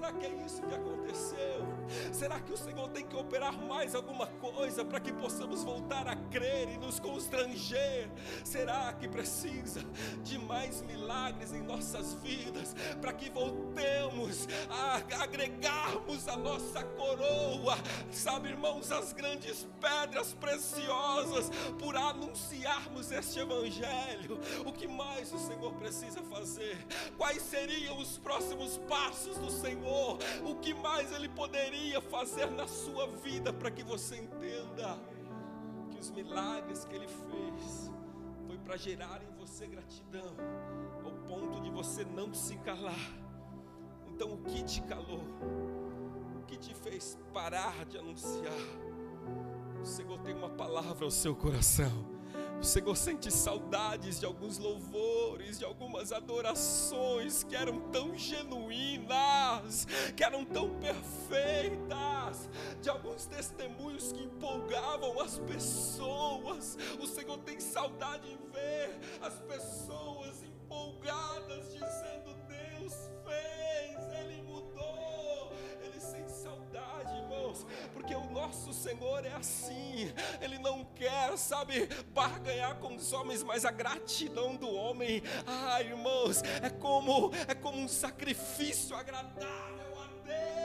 Será 0.00 0.12
que 0.14 0.24
é 0.24 0.34
isso 0.46 0.62
que 0.62 0.74
aconteceu? 0.74 1.66
Será 2.10 2.40
que 2.40 2.50
o 2.54 2.56
Senhor 2.56 2.88
tem 2.88 3.04
que 3.06 3.14
operar 3.14 3.52
mais 3.52 3.94
alguma 3.94 4.26
coisa 4.26 4.82
para 4.82 4.98
que 4.98 5.12
possamos 5.12 5.62
voltar 5.62 6.08
a 6.08 6.16
crer 6.16 6.70
e 6.70 6.78
nos 6.78 6.98
constranger? 6.98 8.08
Será 8.42 8.94
que 8.94 9.06
precisa 9.06 9.84
de 10.24 10.38
mais 10.38 10.80
milagres 10.80 11.52
em 11.52 11.60
nossas 11.60 12.14
vidas 12.14 12.74
para 12.98 13.12
que 13.12 13.28
voltemos 13.28 14.48
a 14.70 15.22
agregarmos 15.22 16.26
a 16.28 16.36
nossa 16.38 16.82
coroa? 16.82 17.76
Sabe, 18.10 18.48
irmãos, 18.48 18.90
as 18.90 19.12
grandes 19.12 19.68
pedras 19.78 20.32
preciosas 20.32 21.50
por 21.78 21.94
anunciarmos 21.94 23.12
este 23.12 23.40
evangelho. 23.40 24.40
O 24.64 24.72
que 24.72 24.88
mais 24.88 25.30
o 25.30 25.38
Senhor 25.38 25.74
precisa 25.74 26.22
fazer? 26.22 26.86
Quais 27.18 27.42
seriam 27.42 27.98
os 27.98 28.16
próximos 28.16 28.78
passos 28.88 29.36
do 29.36 29.50
Senhor? 29.50 29.89
Senhor, 29.90 30.18
o 30.48 30.54
que 30.54 30.72
mais 30.72 31.12
Ele 31.12 31.28
poderia 31.28 32.00
fazer 32.00 32.48
na 32.50 32.68
sua 32.68 33.08
vida 33.08 33.52
para 33.52 33.70
que 33.72 33.82
você 33.82 34.16
entenda 34.16 34.96
que 35.90 35.98
os 35.98 36.10
milagres 36.12 36.84
que 36.84 36.94
Ele 36.94 37.08
fez 37.08 37.90
foi 38.46 38.56
para 38.58 38.76
gerar 38.76 39.20
em 39.20 39.36
você 39.36 39.66
gratidão, 39.66 40.32
ao 41.04 41.10
ponto 41.26 41.60
de 41.60 41.70
você 41.70 42.04
não 42.04 42.32
se 42.32 42.56
calar. 42.58 42.94
Então, 44.06 44.32
o 44.32 44.38
que 44.44 44.62
te 44.62 44.80
calou? 44.82 45.24
O 46.36 46.44
que 46.46 46.56
te 46.56 46.72
fez 46.72 47.18
parar 47.32 47.84
de 47.86 47.98
anunciar? 47.98 48.52
O 49.82 49.84
Senhor 49.84 50.20
tem 50.20 50.34
uma 50.34 50.50
palavra 50.50 51.04
ao 51.04 51.10
seu 51.10 51.34
coração. 51.34 52.19
O 52.60 52.64
Senhor 52.64 52.94
sente 52.94 53.30
saudades 53.30 54.20
de 54.20 54.26
alguns 54.26 54.58
louvores, 54.58 55.58
de 55.58 55.64
algumas 55.64 56.12
adorações 56.12 57.42
que 57.42 57.56
eram 57.56 57.80
tão 57.90 58.14
genuínas, 58.14 59.86
que 60.14 60.22
eram 60.22 60.44
tão 60.44 60.68
perfeitas, 60.78 62.50
de 62.82 62.90
alguns 62.90 63.24
testemunhos 63.24 64.12
que 64.12 64.22
empolgavam 64.22 65.18
as 65.22 65.38
pessoas. 65.38 66.76
O 67.00 67.06
Senhor 67.06 67.38
tem 67.38 67.58
saudade 67.58 68.28
em 68.30 68.36
ver 68.52 69.00
as 69.22 69.40
pessoas 69.40 70.42
empolgadas, 70.42 71.72
dizendo: 71.72 72.36
Deus 72.46 72.92
fez, 73.24 73.69
porque 77.92 78.14
o 78.14 78.30
nosso 78.30 78.72
Senhor 78.72 79.24
é 79.24 79.32
assim, 79.32 80.12
Ele 80.40 80.58
não 80.58 80.84
quer, 80.94 81.36
sabe, 81.36 81.86
barganhar 82.12 82.76
com 82.76 82.94
os 82.94 83.12
homens, 83.12 83.42
mas 83.42 83.64
a 83.64 83.70
gratidão 83.70 84.56
do 84.56 84.68
homem, 84.68 85.22
ah, 85.46 85.80
irmãos, 85.80 86.42
é 86.62 86.70
como, 86.70 87.32
é 87.48 87.54
como 87.54 87.78
um 87.78 87.88
sacrifício 87.88 88.96
agradável 88.96 89.98
a 89.98 90.06
Deus, 90.24 90.59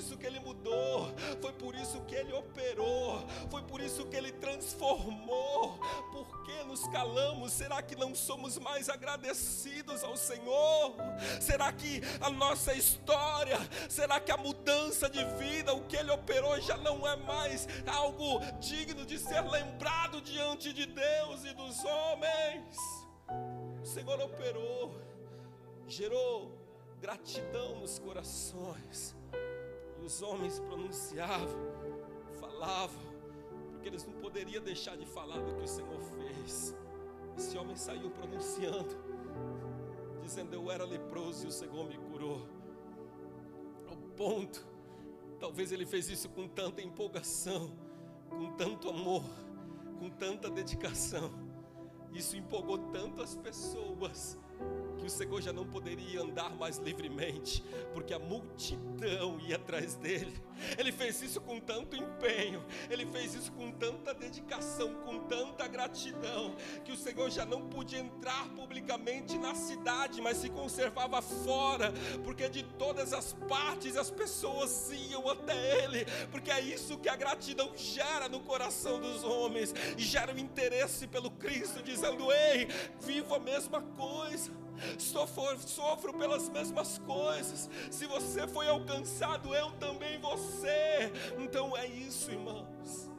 isso 0.00 0.16
que 0.16 0.26
Ele 0.26 0.40
mudou, 0.40 1.14
foi 1.40 1.52
por 1.52 1.74
isso 1.74 2.00
que 2.02 2.14
Ele 2.14 2.32
operou, 2.32 3.22
foi 3.50 3.62
por 3.62 3.80
isso 3.80 4.06
que 4.06 4.16
Ele 4.16 4.32
transformou. 4.32 5.78
Por 6.10 6.42
que 6.42 6.64
nos 6.64 6.88
calamos? 6.88 7.52
Será 7.52 7.82
que 7.82 7.94
não 7.94 8.14
somos 8.14 8.58
mais 8.58 8.88
agradecidos 8.88 10.02
ao 10.02 10.16
Senhor? 10.16 10.96
Será 11.40 11.70
que 11.70 12.00
a 12.20 12.30
nossa 12.30 12.74
história, 12.74 13.58
será 13.88 14.18
que 14.18 14.32
a 14.32 14.36
mudança 14.38 15.08
de 15.08 15.22
vida, 15.36 15.74
o 15.74 15.86
que 15.86 15.96
Ele 15.96 16.10
operou, 16.10 16.58
já 16.60 16.78
não 16.78 17.06
é 17.06 17.14
mais 17.16 17.68
algo 17.86 18.40
digno 18.58 19.04
de 19.04 19.18
ser 19.18 19.42
lembrado 19.42 20.20
diante 20.22 20.72
de 20.72 20.86
Deus 20.86 21.44
e 21.44 21.52
dos 21.52 21.84
homens? 21.84 22.76
O 23.82 23.86
Senhor 23.86 24.18
operou, 24.20 24.98
gerou 25.86 26.58
gratidão 27.00 27.80
nos 27.80 27.98
corações 27.98 29.19
os 30.04 30.22
homens 30.22 30.58
pronunciavam, 30.60 31.58
falavam, 32.38 33.02
porque 33.70 33.88
eles 33.88 34.06
não 34.06 34.14
poderiam 34.14 34.62
deixar 34.62 34.96
de 34.96 35.06
falar 35.06 35.38
do 35.38 35.54
que 35.54 35.62
o 35.62 35.68
Senhor 35.68 36.00
fez. 36.00 36.74
Esse 37.36 37.56
homem 37.56 37.76
saiu 37.76 38.10
pronunciando, 38.10 38.96
dizendo: 40.22 40.54
Eu 40.54 40.70
era 40.70 40.84
leproso 40.84 41.44
e 41.44 41.48
o 41.48 41.52
Senhor 41.52 41.88
me 41.88 41.96
curou. 41.96 42.46
Ao 43.88 43.96
ponto, 44.16 44.66
talvez 45.38 45.72
ele 45.72 45.86
fez 45.86 46.08
isso 46.08 46.28
com 46.28 46.46
tanta 46.48 46.82
empolgação, 46.82 47.72
com 48.28 48.52
tanto 48.56 48.88
amor, 48.88 49.24
com 49.98 50.10
tanta 50.10 50.50
dedicação. 50.50 51.30
Isso 52.12 52.36
empolgou 52.36 52.78
tanto 52.90 53.22
as 53.22 53.36
pessoas 53.36 54.38
que 55.00 55.06
o 55.06 55.10
Senhor 55.10 55.40
já 55.40 55.52
não 55.52 55.64
poderia 55.64 56.20
andar 56.20 56.54
mais 56.54 56.76
livremente, 56.76 57.64
porque 57.94 58.12
a 58.12 58.18
multidão 58.18 59.40
ia 59.40 59.56
atrás 59.56 59.94
dele. 59.94 60.32
Ele 60.76 60.92
fez 60.92 61.22
isso 61.22 61.40
com 61.40 61.58
tanto 61.58 61.96
empenho, 61.96 62.62
ele 62.90 63.06
fez 63.06 63.34
isso 63.34 63.50
com 63.52 63.72
tanta 63.72 64.12
dedicação, 64.12 64.92
com 65.06 65.20
tanta 65.20 65.66
gratidão, 65.66 66.54
que 66.84 66.92
o 66.92 66.96
Senhor 66.96 67.30
já 67.30 67.46
não 67.46 67.66
podia 67.68 67.98
entrar 67.98 68.46
publicamente 68.50 69.38
na 69.38 69.54
cidade, 69.54 70.20
mas 70.20 70.36
se 70.36 70.50
conservava 70.50 71.22
fora, 71.22 71.92
porque 72.22 72.48
de 72.50 72.62
todas 72.62 73.14
as 73.14 73.32
partes 73.48 73.96
as 73.96 74.10
pessoas 74.10 74.90
iam 74.92 75.26
até 75.30 75.82
ele, 75.82 76.04
porque 76.30 76.50
é 76.50 76.60
isso 76.60 76.98
que 76.98 77.08
a 77.08 77.16
gratidão 77.16 77.72
gera 77.74 78.28
no 78.28 78.40
coração 78.40 79.00
dos 79.00 79.24
homens, 79.24 79.72
e 79.96 80.02
gera 80.02 80.34
o 80.34 80.38
interesse 80.38 81.06
pelo 81.06 81.30
Cristo, 81.30 81.82
dizendo: 81.82 82.30
Ei, 82.30 82.68
vivo 83.00 83.34
a 83.34 83.38
mesma 83.38 83.80
coisa 83.80 84.49
sofro, 84.98 86.12
pelas 86.14 86.48
mesmas 86.48 86.98
coisas. 86.98 87.68
Se 87.90 88.06
você 88.06 88.46
foi 88.46 88.68
alcançado, 88.68 89.54
eu 89.54 89.70
também 89.72 90.20
você. 90.20 91.12
Então 91.38 91.76
é 91.76 91.86
isso, 91.86 92.30
irmãos. 92.30 93.10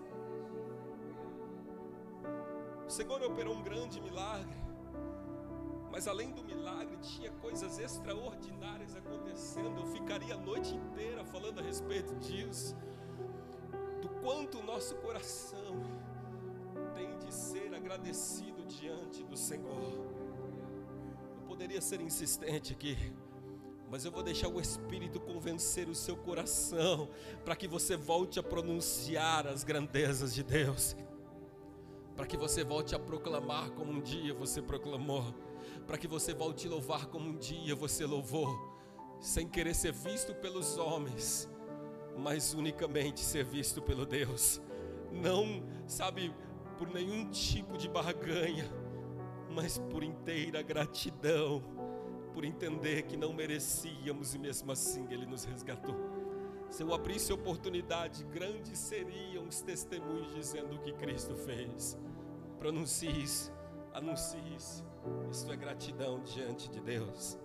O 2.88 2.90
Senhor 2.90 3.22
operou 3.24 3.56
um 3.56 3.64
grande 3.64 4.02
milagre. 4.02 4.62
Mas 5.92 6.08
além 6.08 6.32
do 6.32 6.44
milagre, 6.44 6.98
tinha 6.98 7.32
coisas 7.32 7.78
extraordinárias 7.78 8.96
acontecendo. 8.96 9.80
Eu 9.80 9.88
ficaria 9.88 10.36
a 10.36 10.38
noite 10.38 10.74
inteira 10.74 11.24
falando 11.26 11.60
a 11.60 11.62
respeito 11.62 12.16
disso. 12.16 12.76
Do 14.02 14.10
quanto 14.22 14.60
o 14.60 14.64
nosso 14.64 14.96
coração 14.96 15.82
tem 16.96 17.18
de 17.18 17.34
ser 17.34 17.74
agradecido 17.74 18.66
diante 18.66 19.24
do 19.24 19.36
Senhor 19.36 20.21
poderia 21.62 21.80
ser 21.80 22.02
insistente 22.02 22.74
aqui, 22.74 22.98
mas 23.88 24.04
eu 24.04 24.12
vou 24.12 24.24
deixar 24.24 24.48
o 24.48 24.60
Espírito 24.60 25.20
convencer 25.20 25.88
o 25.88 25.94
seu 25.94 26.18
coração, 26.18 27.08
para 27.46 27.56
que 27.56 27.68
você 27.68 27.96
volte 27.96 28.40
a 28.40 28.44
pronunciar 28.44 29.46
as 29.46 29.64
grandezas 29.64 30.34
de 30.34 30.42
Deus, 30.42 30.96
para 32.16 32.26
que 32.26 32.36
você 32.36 32.64
volte 32.64 32.96
a 32.96 33.00
proclamar 33.00 33.70
como 33.74 33.92
um 33.92 34.02
dia 34.02 34.34
você 34.34 34.60
proclamou, 34.60 35.36
para 35.86 36.00
que 36.00 36.08
você 36.08 36.34
volte 36.34 36.66
a 36.66 36.72
louvar 36.72 37.06
como 37.06 37.30
um 37.30 37.38
dia 37.38 37.76
você 37.76 38.08
louvou, 38.08 38.50
sem 39.20 39.48
querer 39.48 39.76
ser 39.76 39.94
visto 39.94 40.34
pelos 40.34 40.80
homens, 40.80 41.48
mas 42.18 42.56
unicamente 42.56 43.20
ser 43.20 43.46
visto 43.46 43.84
pelo 43.84 44.04
Deus, 44.04 44.60
não, 45.12 45.62
sabe, 45.86 46.34
por 46.80 46.92
nenhum 46.92 47.30
tipo 47.30 47.78
de 47.78 47.88
barganha 47.88 48.81
mas 49.52 49.78
por 49.78 50.04
inteira 50.04 50.62
gratidão, 50.62 51.62
por 52.34 52.46
entender 52.46 53.04
que 53.04 53.18
não 53.18 53.34
merecíamos 53.34 54.34
e 54.34 54.40
mesmo 54.40 54.72
assim 54.72 55.06
Ele 55.12 55.26
nos 55.26 55.44
resgatou. 55.44 55.96
Se 56.70 56.84
eu 56.84 56.94
abrisse 56.94 57.34
oportunidade, 57.34 58.24
grandes 58.26 58.80
seriam 58.80 59.46
os 59.46 59.62
testemunhos 59.62 60.34
dizendo 60.34 60.76
o 60.76 60.80
que 60.80 60.94
Cristo 60.94 61.36
fez. 61.36 61.98
Pronuncie 62.58 63.10
isso, 63.10 63.52
anuncie 63.94 64.42
isso. 64.56 64.86
Isto 65.30 65.52
é 65.52 65.56
gratidão 65.58 66.22
diante 66.24 66.70
de 66.70 66.80
Deus. 66.80 67.38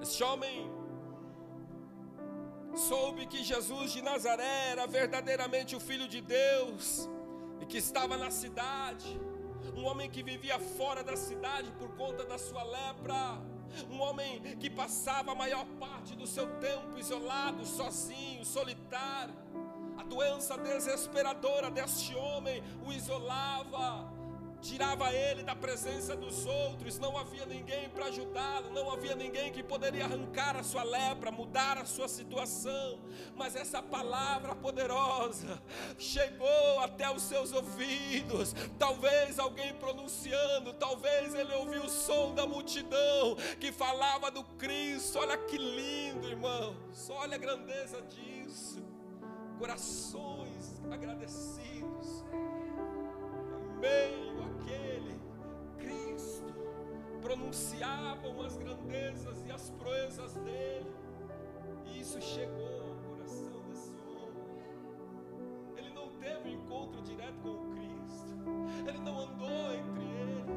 Este 0.00 0.22
homem 0.22 0.70
soube 2.76 3.26
que 3.26 3.42
Jesus 3.42 3.90
de 3.90 4.02
Nazaré 4.02 4.70
era 4.70 4.86
verdadeiramente 4.86 5.74
o 5.74 5.80
Filho 5.80 6.06
de 6.06 6.20
Deus 6.20 7.10
e 7.60 7.66
que 7.66 7.78
estava 7.78 8.16
na 8.16 8.30
cidade 8.30 9.20
um 9.76 9.84
homem 9.84 10.10
que 10.10 10.22
vivia 10.22 10.58
fora 10.58 11.02
da 11.02 11.16
cidade 11.16 11.70
por 11.72 11.88
conta 11.96 12.24
da 12.24 12.38
sua 12.38 12.62
lepra, 12.62 13.40
um 13.90 14.00
homem 14.00 14.40
que 14.58 14.68
passava 14.70 15.32
a 15.32 15.34
maior 15.34 15.64
parte 15.78 16.14
do 16.16 16.26
seu 16.26 16.46
tempo 16.58 16.98
isolado, 16.98 17.64
sozinho, 17.64 18.44
solitário. 18.44 19.34
A 19.96 20.02
doença 20.02 20.56
desesperadora 20.56 21.70
deste 21.70 22.14
homem 22.14 22.62
o 22.86 22.92
isolava, 22.92 24.17
tirava 24.60 25.12
ele 25.12 25.42
da 25.42 25.54
presença 25.54 26.16
dos 26.16 26.44
outros, 26.46 26.98
não 26.98 27.16
havia 27.16 27.46
ninguém 27.46 27.88
para 27.88 28.06
ajudá-lo, 28.06 28.70
não 28.70 28.90
havia 28.90 29.14
ninguém 29.14 29.52
que 29.52 29.62
poderia 29.62 30.04
arrancar 30.04 30.56
a 30.56 30.62
sua 30.62 30.82
lepra, 30.82 31.30
mudar 31.30 31.78
a 31.78 31.84
sua 31.84 32.08
situação. 32.08 32.98
Mas 33.36 33.54
essa 33.54 33.82
palavra 33.82 34.54
poderosa 34.54 35.62
chegou 35.98 36.80
até 36.80 37.10
os 37.10 37.22
seus 37.22 37.52
ouvidos. 37.52 38.54
Talvez 38.78 39.38
alguém 39.38 39.74
pronunciando, 39.74 40.72
talvez 40.74 41.34
ele 41.34 41.54
ouviu 41.54 41.84
o 41.84 41.90
som 41.90 42.34
da 42.34 42.46
multidão 42.46 43.36
que 43.60 43.72
falava 43.72 44.30
do 44.30 44.44
Cristo. 44.44 45.18
Olha 45.18 45.36
que 45.36 45.56
lindo, 45.56 46.28
irmãos. 46.28 47.08
Olha 47.10 47.36
a 47.36 47.38
grandeza 47.38 48.02
disso. 48.02 48.82
Corações 49.58 50.80
agradecidos. 50.90 52.24
Amém 53.76 54.37
pronunciavam 57.20 58.40
as 58.42 58.56
grandezas 58.56 59.42
e 59.46 59.50
as 59.50 59.70
proezas 59.70 60.34
dele, 60.34 60.92
e 61.86 62.00
isso 62.00 62.20
chegou 62.20 62.82
ao 62.82 62.94
coração 63.10 63.62
desse 63.68 63.92
homem. 64.06 64.62
Ele 65.76 65.90
não 65.90 66.08
teve 66.18 66.48
um 66.48 66.52
encontro 66.52 67.02
direto 67.02 67.38
com 67.42 67.50
o 67.50 67.70
Cristo, 67.70 68.34
ele 68.88 68.98
não 68.98 69.18
andou 69.20 69.74
entre 69.74 70.07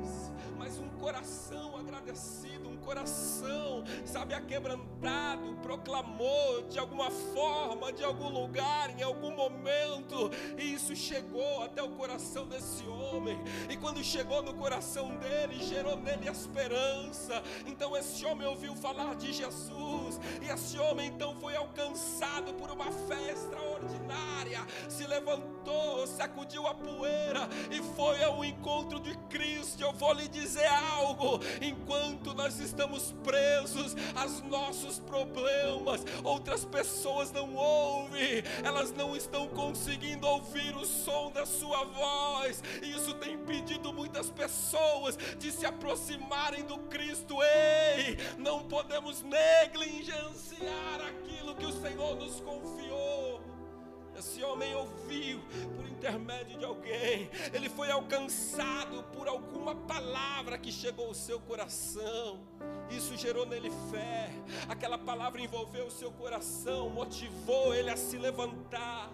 eles, 0.02 0.32
mas 0.58 0.78
um 0.80 0.90
coração 1.00 1.78
agradecido, 1.78 2.70
um 2.70 2.78
coração, 2.78 3.84
sabe, 4.06 4.34
aquebrantado, 4.34 5.56
proclamou 5.62 6.64
de 6.70 6.78
alguma 6.80 7.10
forma, 7.10 7.92
de 7.92 8.04
algum 8.04 8.30
lugar, 8.30 8.90
em 9.00 9.04
algum 9.04 9.32
momento, 9.36 10.30
e 10.58 10.74
isso 10.74 10.96
chegou 10.96 11.64
até 11.64 11.82
o 11.82 11.90
coração 11.90 12.48
desse 12.48 12.86
homem, 12.88 13.40
e 13.70 13.78
quando 13.78 14.04
chegou 14.04 14.42
no 14.42 14.54
coração 14.54 15.16
dele, 15.18 15.64
gerou 15.64 15.98
nele 15.98 16.28
esperança. 16.28 17.42
Então 17.66 17.96
esse 17.96 18.26
homem 18.26 18.48
ouviu 18.48 18.76
falar 18.76 19.16
de 19.16 19.34
Jesus, 19.34 20.20
e 20.42 20.50
esse 20.50 20.78
homem 20.78 21.08
então 21.08 21.36
foi 21.36 21.56
alcançado 21.56 22.54
por 22.54 22.70
uma 22.70 22.92
fé 22.92 23.32
extraordinária, 23.32 24.40
se 24.90 25.06
levantou, 25.06 26.06
sacudiu 26.08 26.68
a 26.68 26.74
poeira 26.74 27.48
e 27.70 27.82
foi 27.96 28.24
ao 28.24 28.44
encontro 28.44 29.00
de 29.00 29.16
Cristo. 29.30 29.82
Eu 29.82 29.94
vou 29.94 30.14
lhe 30.14 30.28
dizer 30.28 30.68
algo: 30.68 31.40
enquanto 31.62 32.34
nós 32.34 32.60
estamos 32.60 33.14
presos 33.24 33.96
aos 34.16 34.42
nossos 34.44 35.00
problemas, 35.00 36.04
outras 36.24 36.66
pessoas 36.66 37.32
não 37.32 37.56
ouvem, 37.56 38.44
elas 38.64 38.92
não 38.92 39.16
estão 39.16 39.48
conseguindo 39.48 40.28
ouvir 40.28 40.76
o 40.76 40.86
som 40.86 41.32
da 41.32 41.46
sua 41.46 41.84
voz, 41.86 42.64
e 42.82 42.92
isso 42.92 43.14
tem 43.16 43.34
impedido 43.34 43.94
muitas 43.94 44.30
pessoas 44.30 45.18
de 45.38 45.52
se 45.52 45.66
aproximarem 45.66 46.64
do 46.64 46.78
Cristo. 46.90 47.38
Ei, 47.42 48.18
não 48.38 48.64
podemos 48.64 49.22
negligenciar 49.24 51.02
aquilo 51.08 51.56
que 51.56 51.66
o 51.66 51.82
Senhor 51.82 52.16
nos 52.16 52.40
confiou. 52.42 52.90
Esse 54.22 54.44
homem 54.44 54.76
ouviu 54.76 55.40
por 55.76 55.84
intermédio 55.88 56.60
de 56.60 56.64
alguém, 56.64 57.28
ele 57.52 57.68
foi 57.68 57.90
alcançado 57.90 59.02
por 59.06 59.28
alguma 59.28 59.74
palavra 59.74 60.60
que 60.60 60.72
chegou 60.72 61.08
ao 61.08 61.14
seu 61.16 61.40
coração. 61.40 62.40
Isso 62.92 63.18
gerou 63.18 63.48
nele 63.48 63.72
fé. 63.90 64.30
Aquela 64.70 64.96
palavra 64.96 65.42
envolveu 65.42 65.88
o 65.88 65.92
seu 65.92 66.12
coração, 66.12 66.88
motivou 66.92 67.74
ele 67.74 67.90
a 67.90 67.98
se 67.98 68.16
levantar. 68.16 69.12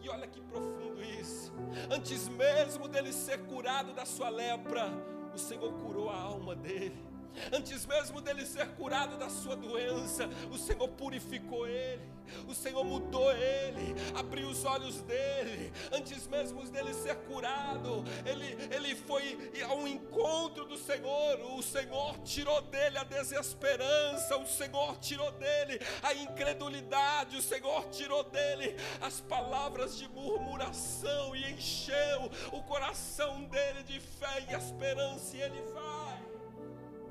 E 0.00 0.08
olha 0.08 0.28
que 0.28 0.40
profundo 0.40 1.02
isso. 1.02 1.52
Antes 1.90 2.28
mesmo 2.28 2.86
dele 2.86 3.12
ser 3.12 3.40
curado 3.46 3.92
da 3.92 4.04
sua 4.04 4.28
lepra, 4.28 4.92
o 5.34 5.38
Senhor 5.38 5.72
curou 5.72 6.08
a 6.08 6.16
alma 6.16 6.54
dele. 6.54 7.09
Antes 7.52 7.86
mesmo 7.86 8.20
dele 8.20 8.44
ser 8.46 8.66
curado 8.70 9.16
da 9.16 9.28
sua 9.28 9.56
doença, 9.56 10.28
o 10.50 10.58
Senhor 10.58 10.88
purificou 10.88 11.66
ele, 11.66 12.08
o 12.46 12.54
Senhor 12.54 12.84
mudou 12.84 13.32
ele, 13.32 13.94
abriu 14.14 14.48
os 14.48 14.64
olhos 14.64 15.00
dele. 15.02 15.72
Antes 15.92 16.26
mesmo 16.26 16.62
dele 16.70 16.94
ser 16.94 17.16
curado, 17.16 18.04
ele, 18.24 18.56
ele 18.72 18.94
foi 18.94 19.52
ao 19.68 19.86
encontro 19.86 20.64
do 20.64 20.76
Senhor. 20.76 21.40
O 21.56 21.62
Senhor 21.62 22.18
tirou 22.20 22.60
dele 22.62 22.98
a 22.98 23.04
desesperança, 23.04 24.36
o 24.36 24.46
Senhor 24.46 24.96
tirou 24.98 25.30
dele 25.32 25.80
a 26.02 26.14
incredulidade, 26.14 27.36
o 27.36 27.42
Senhor 27.42 27.88
tirou 27.90 28.22
dele 28.24 28.76
as 29.00 29.20
palavras 29.20 29.98
de 29.98 30.08
murmuração 30.08 31.34
e 31.34 31.52
encheu 31.52 32.30
o 32.52 32.62
coração 32.62 33.44
dele 33.44 33.82
de 33.82 34.00
fé 34.00 34.46
e 34.50 34.54
esperança, 34.54 35.36
e 35.36 35.42
ele 35.42 35.60
vai 35.72 36.09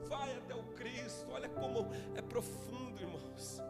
vai 0.09 0.35
até 0.35 0.55
o 0.55 0.63
Cristo. 0.73 1.31
Olha 1.31 1.47
como 1.47 1.87
é 2.15 2.21
profundo, 2.21 2.99
irmãos. 2.99 3.61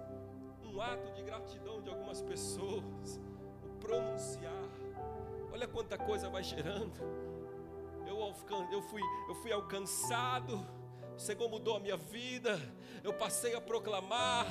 Um 0.64 0.82
ato 0.82 1.12
de 1.12 1.22
gratidão 1.22 1.82
de 1.82 1.90
algumas 1.90 2.22
pessoas, 2.22 3.20
o 3.64 3.70
pronunciar. 3.80 4.70
Olha 5.52 5.68
quanta 5.68 5.98
coisa 5.98 6.30
vai 6.30 6.42
gerando. 6.42 6.94
Eu, 8.08 8.18
eu, 8.72 8.82
fui, 8.82 9.02
eu 9.28 9.36
fui 9.36 9.52
alcançado 9.52 10.66
o 11.20 11.22
Senhor 11.22 11.50
mudou 11.50 11.76
a 11.76 11.80
minha 11.82 11.98
vida, 11.98 12.58
eu 13.04 13.14
passei 13.14 13.54
a 13.54 13.60
proclamar. 13.60 14.48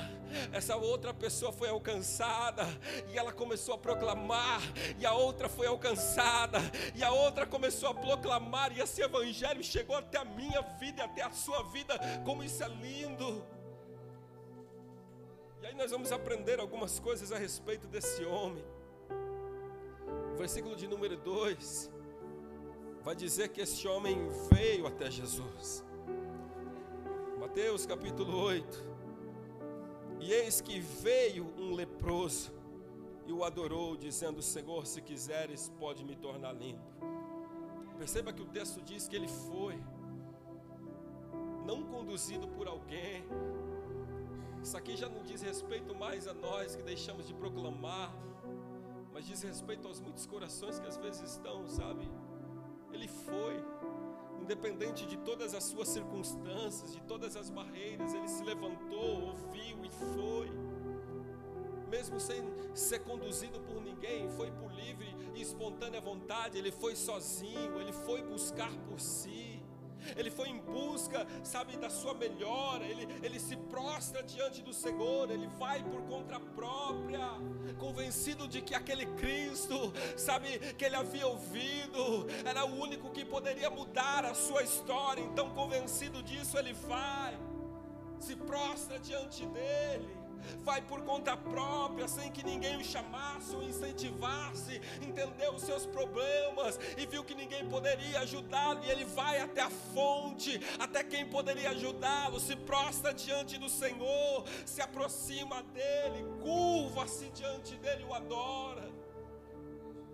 Essa 0.53 0.75
outra 0.75 1.11
pessoa 1.11 1.51
foi 1.51 1.67
alcançada, 1.67 2.63
e 3.11 3.17
ela 3.17 3.33
começou 3.33 3.73
a 3.73 3.77
proclamar, 3.77 4.61
e 4.99 5.03
a 5.03 5.11
outra 5.13 5.49
foi 5.49 5.65
alcançada, 5.65 6.59
e 6.95 7.03
a 7.03 7.11
outra 7.11 7.47
começou 7.47 7.89
a 7.89 7.93
proclamar, 7.95 8.71
e 8.71 8.81
esse 8.81 9.01
evangelho 9.01 9.63
chegou 9.63 9.95
até 9.95 10.19
a 10.19 10.25
minha 10.25 10.61
vida 10.79 11.01
e 11.01 11.05
até 11.05 11.23
a 11.23 11.31
sua 11.31 11.63
vida. 11.63 11.97
Como 12.23 12.43
isso 12.43 12.63
é 12.63 12.67
lindo! 12.67 13.43
E 15.63 15.65
aí 15.65 15.73
nós 15.73 15.89
vamos 15.89 16.11
aprender 16.11 16.59
algumas 16.59 16.99
coisas 16.99 17.31
a 17.31 17.37
respeito 17.39 17.87
desse 17.87 18.23
homem. 18.23 18.63
O 20.33 20.37
versículo 20.37 20.75
de 20.75 20.87
número 20.87 21.17
2 21.17 21.91
vai 23.01 23.15
dizer 23.15 23.49
que 23.49 23.59
esse 23.59 23.87
homem 23.87 24.29
veio 24.51 24.85
até 24.85 25.09
Jesus. 25.09 25.88
Mateus 27.49 27.83
capítulo 27.83 28.43
8. 28.43 28.85
E 30.19 30.31
eis 30.31 30.61
que 30.61 30.79
veio 30.79 31.51
um 31.57 31.73
leproso 31.73 32.51
e 33.25 33.33
o 33.33 33.43
adorou, 33.43 33.97
dizendo: 33.97 34.39
Senhor, 34.39 34.85
se 34.85 35.01
quiseres, 35.01 35.67
pode 35.79 36.03
me 36.03 36.15
tornar 36.15 36.53
limpo. 36.53 36.85
Perceba 37.97 38.31
que 38.31 38.43
o 38.43 38.45
texto 38.45 38.83
diz 38.83 39.07
que 39.07 39.15
ele 39.15 39.27
foi, 39.27 39.81
não 41.65 41.81
conduzido 41.81 42.47
por 42.49 42.67
alguém. 42.67 43.25
Isso 44.61 44.77
aqui 44.77 44.95
já 44.95 45.09
não 45.09 45.23
diz 45.23 45.41
respeito 45.41 45.95
mais 45.95 46.27
a 46.27 46.35
nós 46.35 46.75
que 46.75 46.83
deixamos 46.83 47.25
de 47.27 47.33
proclamar, 47.33 48.13
mas 49.11 49.25
diz 49.25 49.41
respeito 49.41 49.87
aos 49.87 49.99
muitos 49.99 50.27
corações 50.27 50.79
que 50.79 50.87
às 50.87 50.97
vezes 50.97 51.31
estão, 51.31 51.67
sabe? 51.67 52.07
Ele 52.93 53.07
foi 53.07 53.59
independente 54.49 55.05
de 55.05 55.15
todas 55.17 55.53
as 55.53 55.63
suas 55.63 55.87
circunstâncias, 55.89 56.91
de 56.91 57.01
todas 57.01 57.35
as 57.35 57.51
barreiras, 57.51 58.15
ele 58.15 58.27
se 58.27 58.43
levantou, 58.43 59.27
ouviu 59.27 59.85
e 59.85 59.89
foi. 60.15 60.49
Mesmo 61.87 62.19
sem 62.19 62.41
ser 62.73 62.99
conduzido 62.99 63.59
por 63.59 63.79
ninguém, 63.79 64.27
foi 64.31 64.49
por 64.49 64.71
livre 64.71 65.15
e 65.35 65.41
espontânea 65.43 66.01
vontade, 66.01 66.57
ele 66.57 66.71
foi 66.71 66.95
sozinho, 66.95 67.79
ele 67.79 67.93
foi 67.93 68.23
buscar 68.23 68.75
por 68.87 68.99
si 68.99 69.58
ele 70.15 70.29
foi 70.29 70.49
em 70.49 70.59
busca, 70.59 71.25
sabe, 71.43 71.77
da 71.77 71.89
sua 71.89 72.13
melhora, 72.13 72.85
ele, 72.85 73.07
ele 73.23 73.39
se 73.39 73.55
prostra 73.55 74.23
diante 74.23 74.61
do 74.61 74.73
Senhor, 74.73 75.29
ele 75.29 75.47
vai 75.47 75.83
por 75.83 76.01
conta 76.03 76.39
própria, 76.39 77.27
convencido 77.77 78.47
de 78.47 78.61
que 78.61 78.75
aquele 78.75 79.05
Cristo, 79.05 79.93
sabe, 80.17 80.59
que 80.77 80.85
ele 80.85 80.95
havia 80.95 81.27
ouvido, 81.27 82.27
era 82.45 82.65
o 82.65 82.79
único 82.79 83.09
que 83.11 83.25
poderia 83.25 83.69
mudar 83.69 84.25
a 84.25 84.33
sua 84.33 84.63
história, 84.63 85.21
então, 85.21 85.49
convencido 85.51 86.21
disso, 86.23 86.57
ele 86.57 86.73
vai, 86.73 87.37
se 88.19 88.35
prostra 88.35 88.99
diante 88.99 89.45
dele 89.47 90.18
vai 90.63 90.81
por 90.81 91.01
conta 91.01 91.35
própria, 91.35 92.07
sem 92.07 92.31
que 92.31 92.43
ninguém 92.43 92.77
o 92.77 92.83
chamasse 92.83 93.55
ou 93.55 93.63
incentivasse, 93.63 94.81
entendeu 95.01 95.53
os 95.53 95.63
seus 95.63 95.85
problemas 95.85 96.79
e 96.97 97.05
viu 97.05 97.23
que 97.23 97.35
ninguém 97.35 97.67
poderia 97.67 98.19
ajudá-lo, 98.21 98.83
e 98.83 98.89
ele 98.89 99.05
vai 99.05 99.39
até 99.39 99.61
a 99.61 99.69
fonte, 99.69 100.59
até 100.77 101.03
quem 101.03 101.25
poderia 101.25 101.71
ajudá-lo, 101.71 102.39
se 102.39 102.55
prostra 102.55 103.13
diante 103.13 103.57
do 103.57 103.69
Senhor, 103.69 104.45
se 104.65 104.81
aproxima 104.81 105.63
dele, 105.63 106.25
curva-se 106.41 107.29
diante 107.29 107.75
dele, 107.75 108.03
o 108.03 108.13
adora. 108.13 108.89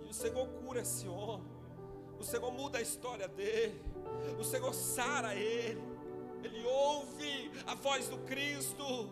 E 0.05 0.09
o 0.09 0.13
Senhor 0.13 0.47
cura 0.47 0.81
esse 0.81 1.07
homem, 1.07 1.51
o 2.19 2.23
Senhor 2.23 2.51
muda 2.51 2.77
a 2.77 2.81
história 2.81 3.27
dele, 3.27 3.81
o 4.39 4.43
Senhor 4.43 4.73
sara 4.73 5.35
ele, 5.35 5.81
ele 6.43 6.63
ouve 6.65 7.51
a 7.65 7.73
voz 7.73 8.07
do 8.07 8.17
Cristo 8.19 9.09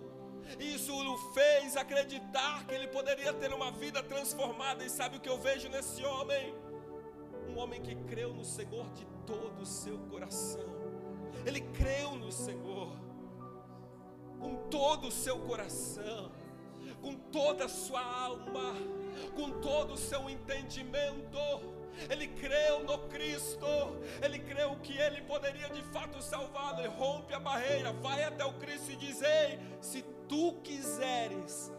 isso 0.60 0.94
o 0.94 1.18
fez 1.34 1.76
acreditar 1.76 2.66
que 2.66 2.74
ele 2.74 2.88
poderia 2.88 3.34
ter 3.34 3.54
uma 3.54 3.72
vida 3.72 4.02
transformada. 4.04 4.84
E 4.84 4.90
sabe 4.90 5.18
o 5.18 5.20
que 5.20 5.30
eu 5.30 5.38
vejo 5.38 5.70
nesse 5.70 6.04
homem? 6.04 6.54
Um 7.50 7.58
homem 7.58 7.82
que 7.82 7.96
creu 7.96 8.34
no 8.34 8.44
Senhor 8.44 8.90
de 8.92 9.06
todo 9.26 9.62
o 9.62 9.66
seu 9.66 9.98
coração. 10.10 10.66
Ele 11.46 11.62
creu 11.62 12.16
no 12.16 12.32
Senhor 12.32 12.92
com 14.40 14.56
todo 14.70 15.08
o 15.08 15.12
seu 15.12 15.40
coração, 15.40 16.32
com 17.02 17.16
toda 17.16 17.66
a 17.66 17.70
sua 17.70 18.02
alma, 18.02 18.76
com 19.36 19.62
todo 19.62 19.94
o 19.94 19.98
seu 19.98 20.30
entendimento 20.30 21.38
ele 22.10 22.28
creu 22.28 22.84
no 22.84 22.98
Cristo, 23.10 23.68
ele 24.22 24.40
creu 24.40 24.76
que 24.82 24.98
ele 24.98 25.22
poderia 25.22 25.70
de 25.70 25.82
fato 25.84 26.22
salvá-lo. 26.22 26.80
Ele 26.80 26.88
rompe 26.88 27.34
a 27.34 27.40
barreira, 27.40 27.92
vai 27.94 28.24
até 28.24 28.44
o 28.44 28.54
Cristo 28.54 28.92
e 28.92 28.96
diz: 28.96 29.22
Ei, 29.22 29.60
se 29.82 30.02
tu 30.28 30.54
quiseres, 30.64 31.72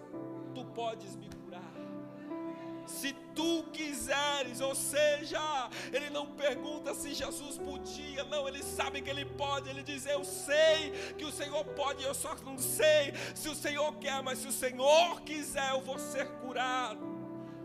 tu 0.54 0.64
podes 0.66 1.16
me 1.16 1.28
curar. 1.28 1.72
Se 2.86 3.12
tu 3.34 3.64
quiseres, 3.72 4.60
ou 4.60 4.74
seja, 4.74 5.70
ele 5.92 6.10
não 6.10 6.26
pergunta 6.26 6.94
se 6.94 7.14
Jesus 7.14 7.56
podia, 7.56 8.24
não, 8.24 8.46
ele 8.46 8.62
sabe 8.62 9.00
que 9.00 9.10
ele 9.10 9.24
pode. 9.24 9.70
Ele 9.70 9.82
diz: 9.82 10.06
Eu 10.06 10.24
sei 10.24 10.92
que 11.16 11.24
o 11.24 11.32
Senhor 11.32 11.64
pode, 11.64 12.04
eu 12.04 12.14
só 12.14 12.34
não 12.44 12.58
sei 12.58 13.14
se 13.34 13.48
o 13.48 13.54
Senhor 13.54 13.94
quer, 13.96 14.22
mas 14.22 14.40
se 14.40 14.48
o 14.48 14.52
Senhor 14.52 15.22
quiser, 15.22 15.70
eu 15.70 15.80
vou 15.80 15.98
ser 15.98 16.26
curado 16.40 17.13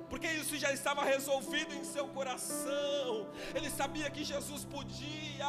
porque 0.10 0.28
isso 0.28 0.58
já 0.58 0.74
estava 0.74 1.04
resolvido 1.04 1.74
em 1.74 1.84
seu 1.84 2.08
coração. 2.08 3.30
Ele 3.54 3.70
sabia 3.70 4.10
que 4.10 4.24
Jesus 4.24 4.66
podia. 4.66 5.46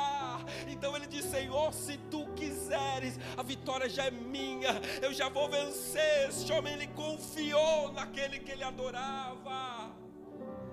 Então 0.68 0.94
ele 0.94 1.07
disse: 1.07 1.31
Senhor, 1.31 1.73
se 1.73 1.96
tu 2.11 2.27
quiseres, 2.35 3.18
a 3.37 3.42
vitória 3.42 3.88
já 3.88 4.05
é 4.05 4.11
minha. 4.11 4.70
Eu 5.01 5.12
já 5.12 5.29
vou 5.29 5.49
vencer. 5.49 6.29
Este 6.29 6.53
homem 6.53 6.75
ele 6.75 6.87
confiou 6.88 7.92
naquele 7.92 8.38
que 8.38 8.53
ele 8.53 8.62
adorava. 8.62 9.90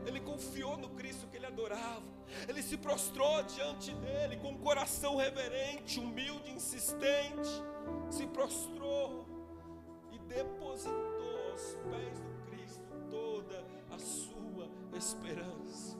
Ele 0.05 0.19
confiou 0.19 0.77
no 0.77 0.89
Cristo 0.89 1.27
que 1.27 1.37
ele 1.37 1.45
adorava. 1.45 2.03
Ele 2.47 2.61
se 2.61 2.77
prostrou 2.77 3.43
diante 3.43 3.93
dele 3.95 4.37
com 4.37 4.51
um 4.51 4.57
coração 4.57 5.15
reverente, 5.15 5.99
humilde, 5.99 6.51
insistente. 6.51 7.49
Se 8.09 8.25
prostrou 8.27 9.25
e 10.11 10.19
depositou 10.19 11.51
aos 11.51 11.75
pés 11.89 12.19
do 12.19 12.26
a 13.97 13.99
sua 13.99 14.69
esperança, 14.95 15.97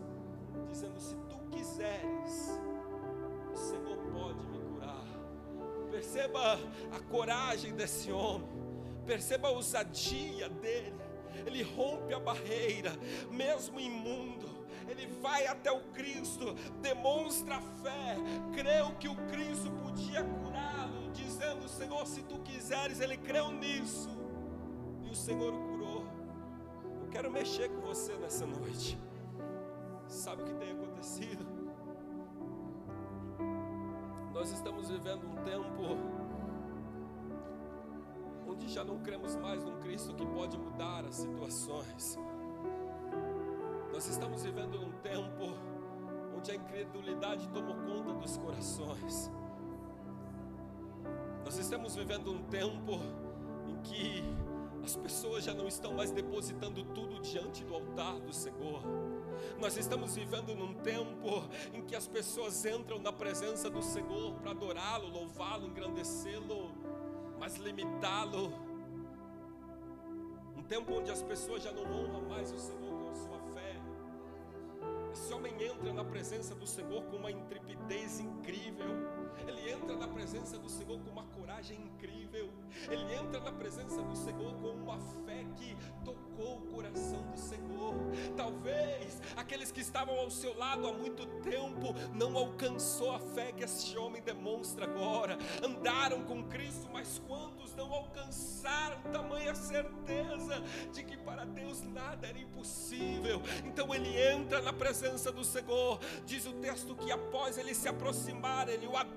dizendo: 0.70 1.00
Se 1.00 1.16
tu 1.16 1.38
quiseres, 1.52 2.60
o 3.52 3.58
Senhor 3.58 3.98
pode 4.14 4.46
me 4.48 4.60
curar. 4.60 5.06
Perceba 5.90 6.60
a 6.92 7.00
coragem 7.10 7.74
desse 7.74 8.12
homem, 8.12 8.48
perceba 9.06 9.48
a 9.48 9.52
ousadia 9.52 10.48
dele. 10.48 10.96
Ele 11.46 11.64
rompe 11.64 12.14
a 12.14 12.20
barreira, 12.20 12.92
mesmo 13.30 13.80
imundo 13.80 14.58
ele 14.88 15.06
vai 15.22 15.46
até 15.48 15.70
o 15.70 15.82
Cristo, 15.92 16.54
demonstra 16.82 17.60
fé, 17.84 18.16
creu 18.54 18.96
que 18.98 19.10
o 19.10 19.16
Cristo 19.28 19.70
podia 19.84 20.24
curá-lo, 20.24 21.12
dizendo: 21.12 21.68
Senhor, 21.68 22.08
se 22.08 22.24
tu 22.24 22.40
quiseres, 22.40 23.02
ele 23.02 23.18
creu 23.18 23.52
nisso, 23.52 24.10
e 25.04 25.10
o 25.10 25.16
Senhor 25.16 25.54
o 25.54 25.67
quero 27.18 27.32
mexer 27.32 27.68
com 27.70 27.82
você 27.82 28.14
nessa 28.18 28.46
noite. 28.46 28.96
Sabe 30.08 30.44
o 30.44 30.46
que 30.46 30.54
tem 30.54 30.72
acontecido? 30.72 31.48
Nós 34.32 34.52
estamos 34.52 34.88
vivendo 34.88 35.26
um 35.26 35.36
tempo 35.44 35.98
onde 38.48 38.68
já 38.70 38.84
não 38.84 39.00
cremos 39.00 39.36
mais 39.36 39.64
num 39.64 39.80
Cristo 39.80 40.14
que 40.14 40.28
pode 40.28 40.60
mudar 40.60 41.06
as 41.06 41.16
situações. 41.16 42.20
Nós 43.92 44.08
estamos 44.08 44.44
vivendo 44.44 44.80
um 44.80 44.92
tempo 45.02 45.58
onde 46.38 46.52
a 46.52 46.56
incredulidade 46.56 47.50
tomou 47.50 47.74
conta 47.78 48.14
dos 48.14 48.38
corações. 48.38 49.32
Nós 51.44 51.58
estamos 51.58 51.96
vivendo 51.96 52.32
um 52.32 52.44
tempo 52.44 53.00
em 53.66 53.76
que 53.82 54.24
as 54.84 54.96
pessoas 54.96 55.44
já 55.44 55.54
não 55.54 55.68
estão 55.68 55.94
mais 55.94 56.12
depositando 56.12 56.84
tudo 56.86 57.20
diante 57.22 57.64
do 57.64 57.74
altar 57.74 58.20
do 58.20 58.34
Senhor. 58.34 58.82
Nós 59.60 59.76
estamos 59.78 60.16
vivendo 60.16 60.56
num 60.56 60.74
tempo 60.76 61.44
em 61.74 61.82
que 61.82 61.96
as 61.96 62.08
pessoas 62.08 62.66
entram 62.66 63.00
na 63.00 63.12
presença 63.12 63.70
do 63.70 63.82
Senhor 63.82 64.34
para 64.36 64.52
adorá-lo, 64.52 65.10
louvá-lo, 65.10 65.68
engrandecê-lo, 65.68 66.72
mas 67.40 67.56
limitá-lo. 67.58 68.54
Um 70.56 70.64
tempo 70.64 70.94
onde 70.94 71.12
as 71.12 71.22
pessoas 71.22 71.64
já 71.64 71.72
não 71.72 71.84
honram 71.84 72.22
mais 72.28 72.52
o 72.52 72.58
Senhor 72.58 72.98
com 73.00 73.10
a 73.10 73.16
sua 73.16 73.40
fé. 73.54 73.76
Esse 75.12 75.34
homem 75.34 75.54
entra 75.64 75.94
na 75.94 76.04
presença 76.04 76.56
do 76.56 76.68
Senhor 76.68 77.04
com 77.06 77.18
uma 77.18 77.32
intrepidez 77.32 78.20
incrível 78.20 79.17
Ele 79.48 79.72
entra 79.72 79.96
na 79.96 80.08
presença 80.08 80.58
do 80.58 80.70
Senhor 80.70 81.00
com 81.00 81.10
uma 81.10 81.24
coragem 81.24 81.80
incrível. 81.82 82.50
Ele 82.90 83.14
entra 83.16 83.40
na 83.40 83.52
presença 83.52 84.02
do 84.02 84.16
Senhor 84.16 84.54
com 84.56 84.70
uma 84.70 85.00
fé 85.26 85.46
que 85.56 85.76
tocou 86.04 86.58
o 86.58 86.62
coração 86.74 87.22
do 87.32 87.38
Senhor. 87.38 87.94
Talvez 88.36 89.22
aqueles 89.36 89.72
que 89.72 89.82
estavam 89.82 90.18
ao 90.18 90.30
seu 90.30 90.56
lado 90.58 90.88
há 90.88 90.94
muito 90.94 91.26
tempo 91.42 91.94
não 92.14 92.38
alcançou 92.38 93.12
a 93.12 93.20
fé 93.20 93.52
que 93.52 93.64
este 93.64 93.98
homem 93.98 94.22
demonstra 94.22 94.86
agora. 94.86 95.38
Andaram 95.64 96.24
com 96.24 96.44
Cristo, 96.44 96.88
mas 96.92 97.22
quantos 97.28 97.76
não 97.76 97.92
alcançaram 97.94 99.02
tamanha 99.12 99.56
certeza 99.56 100.62
de 100.94 101.04
que 101.04 101.18
para 101.18 101.46
Deus 101.46 101.82
nada 101.82 102.28
era 102.28 102.38
impossível? 102.38 103.42
Então 103.66 103.94
ele 103.94 104.16
entra 104.20 104.62
na 104.62 104.74
presença 104.74 105.32
do 105.32 105.44
Senhor. 105.44 106.00
Diz 106.26 106.46
o 106.46 106.54
texto 106.54 106.96
que 106.96 107.12
após 107.12 107.58
ele 107.58 107.74
se 107.74 107.88
aproximar, 107.88 108.70
ele 108.70 108.88
o 108.88 108.96
adora, 108.96 109.17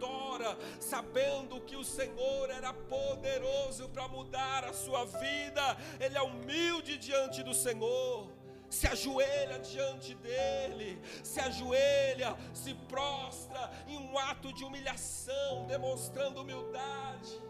sabendo 0.78 1.60
que 1.60 1.76
o 1.76 1.84
Senhor 1.84 2.50
era 2.50 2.72
poderoso 2.72 3.88
para 3.88 4.08
mudar 4.08 4.64
a 4.64 4.72
sua 4.72 5.04
vida. 5.04 5.76
Ele 5.98 6.16
é 6.16 6.22
humilde 6.22 6.98
diante 6.98 7.42
do 7.42 7.54
Senhor 7.54 8.30
se 8.70 8.86
ajoelha 8.86 9.58
diante 9.58 10.14
dele, 10.14 11.02
se 11.24 11.40
ajoelha, 11.40 12.36
se 12.54 12.72
prostra 12.88 13.68
em 13.88 13.98
um 13.98 14.16
ato 14.16 14.52
de 14.52 14.64
humilhação, 14.64 15.66
demonstrando 15.66 16.40
humildade. 16.40 17.49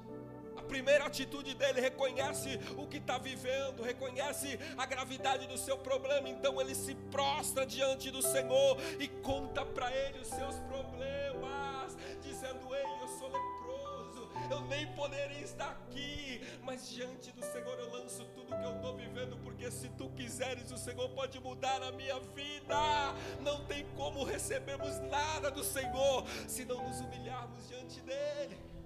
Primeira 0.70 1.06
atitude 1.06 1.52
dele 1.54 1.80
reconhece 1.80 2.60
o 2.78 2.86
que 2.86 2.98
está 2.98 3.18
vivendo, 3.18 3.82
reconhece 3.82 4.56
a 4.78 4.86
gravidade 4.86 5.48
do 5.48 5.58
seu 5.58 5.76
problema, 5.76 6.28
então 6.28 6.60
ele 6.60 6.76
se 6.76 6.94
prostra 7.10 7.66
diante 7.66 8.08
do 8.08 8.22
Senhor 8.22 8.78
e 9.00 9.08
conta 9.08 9.66
para 9.66 9.92
ele 9.92 10.20
os 10.20 10.28
seus 10.28 10.54
problemas, 10.60 11.96
dizendo: 12.22 12.72
Ei, 12.72 13.02
eu 13.02 13.08
sou 13.08 13.26
leproso, 13.26 14.30
eu 14.48 14.60
nem 14.68 14.86
poderia 14.94 15.40
estar 15.40 15.70
aqui, 15.70 16.40
mas 16.62 16.88
diante 16.88 17.32
do 17.32 17.44
Senhor 17.44 17.76
eu 17.76 17.90
lanço 17.90 18.24
tudo 18.26 18.56
que 18.56 18.64
eu 18.64 18.76
estou 18.76 18.96
vivendo, 18.96 19.36
porque 19.42 19.72
se 19.72 19.88
tu 19.88 20.08
quiseres, 20.10 20.70
o 20.70 20.78
Senhor 20.78 21.08
pode 21.10 21.40
mudar 21.40 21.82
a 21.82 21.90
minha 21.90 22.20
vida. 22.20 23.12
Não 23.40 23.64
tem 23.64 23.84
como 23.96 24.22
recebermos 24.22 25.00
nada 25.10 25.50
do 25.50 25.64
Senhor 25.64 26.24
se 26.46 26.64
não 26.64 26.86
nos 26.86 27.00
humilharmos 27.00 27.66
diante 27.66 28.00
dEle. 28.02 28.79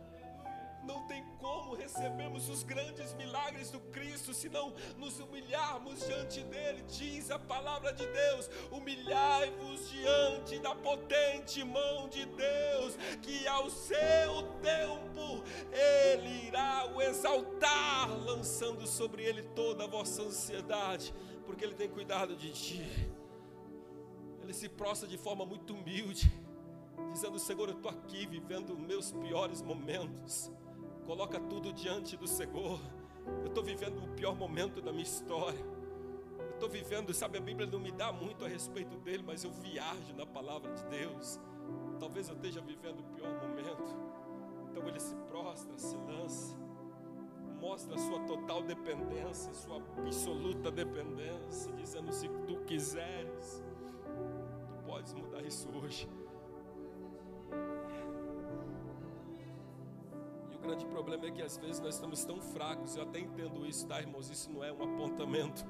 Não 0.87 1.07
tem 1.07 1.25
como 1.39 1.75
recebermos 1.75 2.49
os 2.49 2.63
grandes 2.63 3.15
milagres 3.15 3.71
do 3.71 3.81
Cristo 3.81 4.35
se 4.35 4.49
não 4.51 4.75
nos 4.99 5.19
humilharmos 5.19 6.05
diante 6.07 6.43
dele. 6.43 6.83
Diz 6.83 7.31
a 7.31 7.39
palavra 7.39 7.93
de 7.93 8.07
Deus: 8.07 8.51
humilhai-vos 8.71 9.89
diante 9.91 10.59
da 10.59 10.75
potente 10.75 11.65
mão 11.65 12.09
de 12.09 12.27
Deus, 12.27 12.97
que 13.23 13.47
ao 13.47 13.71
seu 13.71 14.43
tempo 14.61 15.43
ele 15.73 16.49
irá 16.49 16.87
o 16.95 17.01
exaltar, 17.01 18.11
lançando 18.25 18.87
sobre 18.87 19.23
ele 19.25 19.43
toda 19.55 19.85
a 19.85 19.87
vossa 19.87 20.23
ansiedade, 20.23 21.15
porque 21.47 21.65
ele 21.65 21.75
tem 21.75 21.89
cuidado 21.89 22.37
de 22.37 22.53
ti. 22.53 22.85
Ele 24.43 24.53
se 24.53 24.69
prostra 24.69 25.09
de 25.09 25.17
forma 25.17 25.47
muito 25.47 25.73
humilde, 25.73 26.31
dizendo: 27.13 27.39
Senhor, 27.39 27.71
eu 27.71 27.77
estou 27.77 27.91
aqui 27.91 28.27
vivendo 28.27 28.79
meus 28.79 29.13
piores 29.13 29.63
momentos 29.63 30.53
Coloca 31.07 31.39
tudo 31.39 31.73
diante 31.73 32.17
do 32.17 32.27
Senhor. 32.27 32.81
Eu 33.43 33.47
estou 33.47 33.63
vivendo 33.63 34.03
o 34.03 34.09
pior 34.15 34.35
momento 34.35 34.81
da 34.81 34.91
minha 34.91 35.05
história. 35.05 35.61
Eu 36.39 36.51
estou 36.51 36.69
vivendo, 36.69 37.13
sabe, 37.13 37.37
a 37.37 37.41
Bíblia 37.41 37.67
não 37.67 37.79
me 37.79 37.93
dá 37.93 38.13
muito 38.13 38.45
a 38.45 38.49
respeito 38.49 38.97
dele, 38.99 39.23
mas 39.27 39.45
eu 39.45 39.51
viajo 39.51 40.15
na 40.17 40.25
palavra 40.25 40.73
de 40.73 40.85
Deus. 40.87 41.39
Talvez 42.01 42.29
eu 42.29 42.35
esteja 42.35 42.61
vivendo 42.61 43.01
o 43.01 43.05
pior 43.15 43.31
momento. 43.47 43.95
Então 44.71 44.89
ele 44.89 44.99
se 44.99 45.15
prostra, 45.29 45.79
se 45.79 45.97
lança, 45.97 46.57
mostra 47.61 47.95
a 47.95 47.99
sua 47.99 48.21
total 48.21 48.63
dependência, 48.63 49.53
sua 49.55 49.77
absoluta 49.77 50.71
dependência, 50.71 51.73
dizendo: 51.73 52.13
se 52.13 52.29
tu 52.47 52.57
quiseres, 52.65 53.63
tu 54.69 54.85
podes 54.87 55.13
mudar 55.13 55.43
isso 55.43 55.69
hoje. 55.77 56.09
Grande 60.65 60.87
problema 60.87 61.27
é 61.27 61.31
que 61.31 61.43
às 61.43 61.59
vezes 61.59 61.79
nós 61.79 61.95
estamos 61.95 62.25
tão 62.25 62.41
fracos. 62.41 62.97
Eu 62.97 63.03
até 63.03 63.19
entendo 63.21 63.67
isso, 63.67 63.87
tá, 63.87 64.01
irmãos? 64.01 64.31
Isso 64.31 64.51
não 64.51 64.65
é 64.65 64.73
um 64.73 64.83
apontamento. 64.83 65.65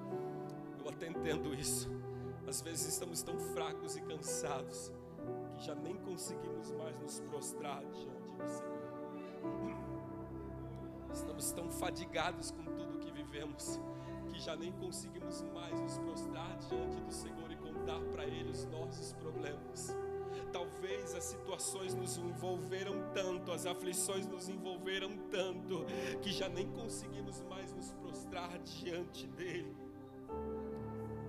Eu 0.79 0.89
até 0.89 1.09
entendo 1.09 1.53
isso. 1.53 1.91
Às 2.47 2.61
vezes 2.61 2.93
estamos 2.93 3.23
tão 3.23 3.37
fracos 3.39 3.97
e 3.97 4.01
cansados 4.03 4.93
que 5.57 5.65
já 5.65 5.75
nem 5.75 5.97
conseguimos 5.97 6.71
mais 6.73 6.97
nos 7.01 7.21
prostrar 7.21 7.83
diante 7.87 8.31
do 8.31 8.47
Senhor. 8.47 8.85
Estamos 11.13 11.53
tão 11.53 11.71
fadigados 11.71 12.51
com 12.53 12.65
tudo 12.65 12.99
que 12.99 13.11
vivemos 13.11 13.81
que 14.31 14.41
já 14.41 14.57
nem 14.57 14.73
conseguimos 14.73 15.43
mais 15.55 15.81
nos 15.81 15.99
prostrar 15.99 16.57
diante 16.69 17.01
do 17.01 17.13
Senhor 17.13 17.51
e 17.51 17.57
contar 17.57 18.01
para 18.13 18.25
Ele 18.25 18.51
os 18.51 18.65
nossos 18.67 19.13
problemas. 19.15 20.04
Talvez 20.53 21.15
as 21.15 21.25
situações 21.25 21.95
nos 21.95 22.17
envolveram 22.17 22.95
tanto, 23.13 23.53
as 23.53 23.67
aflições 23.67 24.27
nos 24.27 24.49
envolveram 24.49 25.11
tanto, 25.31 25.85
que 26.23 26.33
já 26.33 26.49
nem 26.49 26.67
conseguimos 26.71 27.41
mais 27.43 27.73
nos 27.73 27.91
prostrar 27.93 28.59
diante 28.59 29.27
dEle. 29.29 29.77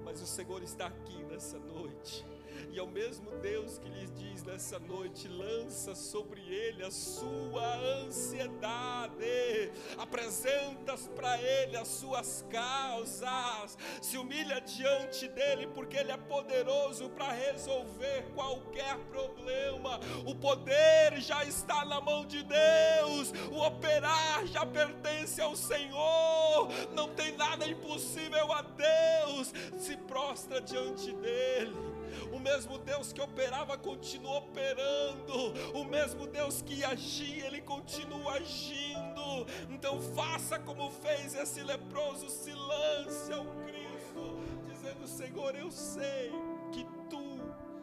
Mas 0.03 0.21
o 0.21 0.25
Senhor 0.25 0.61
está 0.63 0.87
aqui 0.87 1.23
nessa 1.23 1.59
noite 1.59 2.25
e 2.71 2.79
é 2.79 2.83
o 2.83 2.87
mesmo 2.87 3.31
Deus 3.41 3.77
que 3.77 3.89
lhes 3.89 4.11
diz 4.13 4.43
nessa 4.43 4.79
noite: 4.79 5.27
lança 5.27 5.95
sobre 5.95 6.41
ele 6.41 6.83
a 6.83 6.91
sua 6.91 7.75
ansiedade, 8.03 9.71
apresentas 9.97 11.07
para 11.15 11.41
ele 11.41 11.77
as 11.77 11.87
suas 11.87 12.45
causas, 12.49 13.77
se 14.01 14.17
humilha 14.17 14.59
diante 14.61 15.27
dele, 15.27 15.67
porque 15.67 15.97
ele 15.97 16.11
é 16.11 16.17
poderoso 16.17 17.09
para 17.09 17.31
resolver 17.31 18.25
qualquer 18.33 18.97
problema. 19.09 19.99
O 20.25 20.35
poder 20.35 21.19
já 21.19 21.43
está 21.43 21.85
na 21.85 22.01
mão 22.01 22.25
de 22.25 22.43
Deus, 22.43 23.31
o 23.51 23.59
operar 23.59 24.45
já 24.47 24.65
pertence 24.65 25.41
ao 25.41 25.55
Senhor, 25.55 26.69
não 26.93 27.09
tem 27.09 27.35
nada 27.35 27.67
impossível 27.67 28.51
a 28.51 28.61
Deus. 28.61 29.53
Se 29.77 29.95
prostra 29.97 30.61
diante 30.61 31.11
dele 31.13 31.84
o 32.31 32.39
mesmo 32.39 32.77
Deus 32.77 33.11
que 33.11 33.21
operava 33.21 33.77
continua 33.77 34.37
operando. 34.37 35.53
O 35.73 35.83
mesmo 35.83 36.27
Deus 36.27 36.61
que 36.61 36.83
agia, 36.83 37.47
ele 37.47 37.61
continua 37.61 38.33
agindo. 38.33 39.45
Então 39.69 40.01
faça 40.01 40.59
como 40.59 40.89
fez 40.91 41.35
esse 41.35 41.61
leproso, 41.63 42.29
se 42.29 42.51
lance 42.51 43.31
ao 43.31 43.45
Cristo, 43.45 44.39
dizendo: 44.67 45.07
Senhor, 45.07 45.55
eu 45.55 45.71
sei 45.71 46.31
que 46.71 46.83
tu 47.09 47.39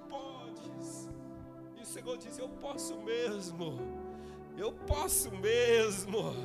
podes. 0.09 1.09
E 1.77 1.83
o 1.83 1.87
Senhor 1.87 2.17
diz: 2.19 2.39
Eu 2.39 2.49
posso 2.49 2.97
mesmo. 2.97 4.12
Eu 4.63 4.71
posso 4.71 5.29
mesmo. 5.33 6.37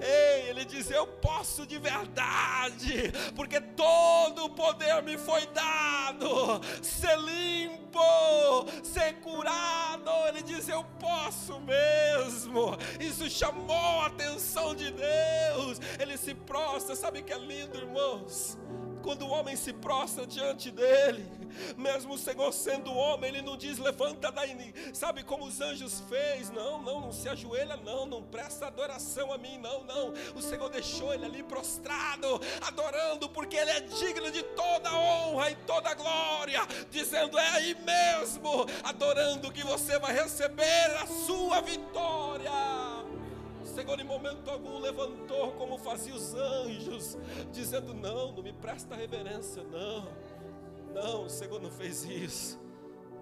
Ei, 0.00 0.48
ele 0.48 0.64
diz: 0.64 0.90
Eu 0.90 1.06
posso 1.06 1.64
de 1.64 1.78
verdade, 1.78 3.12
porque 3.36 3.60
todo 3.60 4.46
o 4.46 4.50
poder 4.50 5.00
me 5.00 5.16
foi 5.16 5.46
dado. 5.46 6.60
Ser 6.82 7.16
limpo, 7.20 8.00
ser 8.82 9.12
curado. 9.20 10.10
Ele 10.26 10.42
diz: 10.42 10.68
Eu 10.68 10.82
posso 10.98 11.60
mesmo. 11.60 12.76
Isso 12.98 13.30
chamou 13.30 14.00
a 14.00 14.06
atenção 14.06 14.74
de 14.74 14.90
Deus. 14.90 15.78
Ele 16.00 16.16
se 16.16 16.34
prostra. 16.34 16.96
Sabe 16.96 17.22
que 17.22 17.32
é 17.32 17.38
lindo, 17.38 17.78
irmãos? 17.78 18.58
Quando 19.02 19.26
o 19.26 19.30
homem 19.30 19.56
se 19.56 19.72
prostra 19.72 20.26
diante 20.26 20.70
dele, 20.70 21.28
mesmo 21.76 22.14
o 22.14 22.18
Senhor 22.18 22.52
sendo 22.52 22.92
homem, 22.92 23.30
ele 23.30 23.42
não 23.42 23.56
diz 23.56 23.78
levanta 23.78 24.30
daí, 24.30 24.72
sabe 24.92 25.22
como 25.22 25.44
os 25.44 25.60
anjos 25.60 26.02
fez? 26.08 26.50
Não, 26.50 26.80
não, 26.82 27.00
não 27.00 27.12
se 27.12 27.28
ajoelha, 27.28 27.76
não, 27.76 28.06
não 28.06 28.22
presta 28.22 28.66
adoração 28.66 29.32
a 29.32 29.38
mim, 29.38 29.58
não, 29.58 29.84
não. 29.84 30.12
O 30.34 30.42
Senhor 30.42 30.68
deixou 30.68 31.12
ele 31.12 31.24
ali 31.24 31.42
prostrado, 31.42 32.40
adorando, 32.60 33.28
porque 33.28 33.56
ele 33.56 33.70
é 33.70 33.80
digno 33.80 34.30
de 34.30 34.42
toda 34.42 34.92
honra 34.94 35.50
e 35.50 35.54
toda 35.66 35.94
glória, 35.94 36.60
dizendo: 36.90 37.38
é 37.38 37.48
aí 37.50 37.74
mesmo, 37.74 38.66
adorando 38.82 39.52
que 39.52 39.64
você 39.64 39.98
vai 39.98 40.12
receber 40.12 40.96
a 41.02 41.06
sua 41.06 41.60
vitória. 41.60 42.71
Senhor, 43.72 43.98
em 43.98 44.04
momento 44.04 44.50
algum, 44.50 44.78
levantou 44.78 45.52
como 45.52 45.78
fazia 45.78 46.14
os 46.14 46.34
anjos, 46.34 47.16
dizendo: 47.50 47.94
Não, 47.94 48.32
não 48.32 48.42
me 48.42 48.52
presta 48.52 48.94
reverência, 48.94 49.64
não. 49.64 50.08
Não, 50.92 51.24
o 51.24 51.30
Senhor 51.30 51.60
não 51.60 51.70
fez 51.70 52.04
isso. 52.04 52.60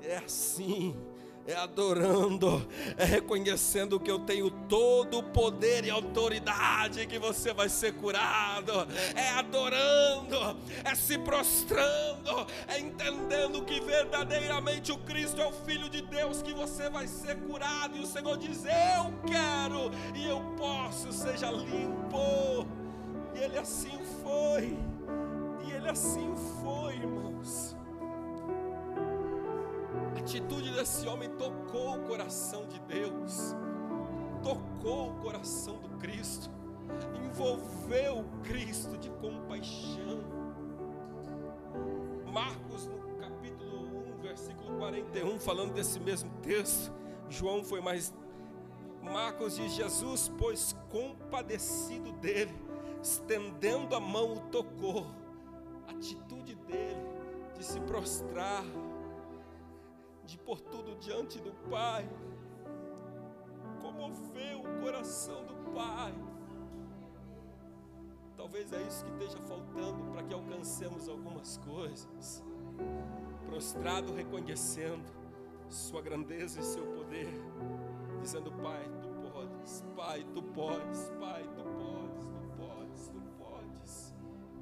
É 0.02 0.16
assim, 0.16 0.96
é 1.46 1.54
adorando, 1.54 2.66
é 2.96 3.04
reconhecendo 3.04 3.98
que 3.98 4.10
eu 4.10 4.18
tenho 4.20 4.50
todo 4.50 5.18
o 5.18 5.22
poder 5.22 5.84
e 5.84 5.90
autoridade 5.90 7.06
que 7.06 7.18
você 7.18 7.52
vai 7.52 7.68
ser 7.68 7.94
curado, 7.94 8.72
é 9.14 9.30
adorando, 9.30 10.58
é 10.84 10.94
se 10.94 11.18
prostrando, 11.18 12.46
é 12.68 12.78
entendendo 12.78 13.64
que 13.64 13.80
verdadeiramente 13.80 14.92
o 14.92 14.98
Cristo 14.98 15.40
é 15.40 15.46
o 15.46 15.52
Filho 15.52 15.88
de 15.88 16.02
Deus, 16.02 16.42
que 16.42 16.52
você 16.52 16.88
vai 16.88 17.06
ser 17.06 17.36
curado, 17.36 17.96
e 17.96 18.00
o 18.00 18.06
Senhor 18.06 18.36
diz: 18.36 18.64
Eu 18.64 19.12
quero 19.26 19.90
e 20.14 20.28
eu 20.28 20.40
posso, 20.56 21.12
seja 21.12 21.50
limpo, 21.50 22.66
e 23.34 23.38
Ele 23.38 23.58
assim 23.58 23.98
foi, 24.22 24.76
e 25.66 25.72
Ele 25.72 25.88
assim 25.88 26.34
foi, 26.62 26.94
irmãos 26.94 27.79
atitude 30.20 30.70
desse 30.72 31.08
homem 31.08 31.30
tocou 31.30 31.96
o 31.96 32.00
coração 32.06 32.66
de 32.66 32.78
Deus, 32.80 33.56
tocou 34.42 35.10
o 35.10 35.14
coração 35.14 35.78
do 35.78 35.88
Cristo, 35.98 36.50
envolveu 37.24 38.18
o 38.20 38.40
Cristo 38.42 38.96
de 38.98 39.10
compaixão. 39.10 40.20
Marcos, 42.30 42.86
no 42.86 43.16
capítulo 43.16 44.14
1, 44.18 44.20
versículo 44.20 44.78
41, 44.78 45.40
falando 45.40 45.72
desse 45.72 45.98
mesmo 45.98 46.30
texto, 46.42 46.92
João 47.28 47.64
foi 47.64 47.80
mais. 47.80 48.14
Marcos 49.02 49.56
diz: 49.56 49.72
Jesus, 49.72 50.30
pois 50.38 50.76
compadecido 50.90 52.12
dele, 52.12 52.54
estendendo 53.02 53.96
a 53.96 54.00
mão, 54.00 54.34
o 54.34 54.40
tocou. 54.50 55.06
A 55.88 55.92
atitude 55.92 56.54
dele 56.54 57.00
de 57.56 57.64
se 57.64 57.80
prostrar 57.80 58.64
de 60.30 60.38
pôr 60.38 60.60
tudo 60.60 60.94
diante 61.00 61.40
do 61.40 61.50
Pai, 61.68 62.08
comoveu 63.82 64.60
o 64.60 64.80
coração 64.80 65.44
do 65.44 65.72
Pai. 65.74 66.14
Talvez 68.36 68.72
é 68.72 68.80
isso 68.82 69.04
que 69.04 69.10
esteja 69.10 69.38
faltando 69.40 70.04
para 70.12 70.22
que 70.22 70.32
alcancemos 70.32 71.08
algumas 71.08 71.56
coisas. 71.58 72.44
Prostrado, 73.44 74.14
reconhecendo 74.14 75.04
Sua 75.68 76.00
grandeza 76.00 76.60
e 76.60 76.62
Seu 76.62 76.86
poder, 76.86 77.28
dizendo: 78.22 78.52
Pai, 78.52 78.88
tu 79.02 79.08
podes, 79.32 79.84
Pai, 79.96 80.24
tu 80.32 80.42
podes, 80.44 81.10
Pai, 81.18 81.42
tu 81.56 81.64
podes, 81.64 82.26
tu 82.26 82.48
podes, 82.56 83.08
tu 83.08 83.20
podes. 83.36 84.14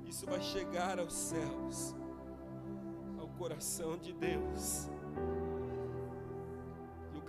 Isso 0.07 0.25
vai 0.25 0.41
chegar 0.41 0.99
aos 0.99 1.13
céus, 1.13 1.95
ao 3.21 3.29
coração 3.29 3.99
de 3.99 4.15
Deus 4.15 4.89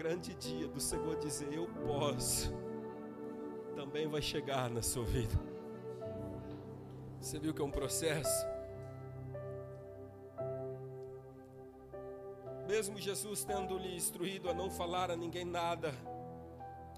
grande 0.09 0.33
dia 0.33 0.67
do 0.67 0.79
Senhor 0.79 1.19
dizer: 1.19 1.53
Eu 1.53 1.67
posso, 1.85 2.51
também 3.75 4.07
vai 4.07 4.23
chegar 4.23 4.67
na 4.67 4.81
sua 4.81 5.05
vida. 5.05 5.35
Você 7.19 7.37
viu 7.37 7.53
que 7.53 7.61
é 7.61 7.63
um 7.63 7.69
processo? 7.69 8.47
Mesmo 12.67 12.97
Jesus 12.97 13.43
tendo 13.43 13.77
lhe 13.77 13.95
instruído 13.95 14.49
a 14.49 14.53
não 14.53 14.71
falar 14.71 15.11
a 15.11 15.15
ninguém 15.15 15.45
nada, 15.45 15.93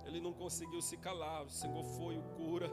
ele 0.06 0.22
não 0.22 0.32
conseguiu 0.32 0.82
se 0.82 0.96
calar. 0.96 1.44
O 1.44 1.50
Senhor 1.50 1.84
foi 1.84 2.18
o 2.18 2.24
cura. 2.38 2.72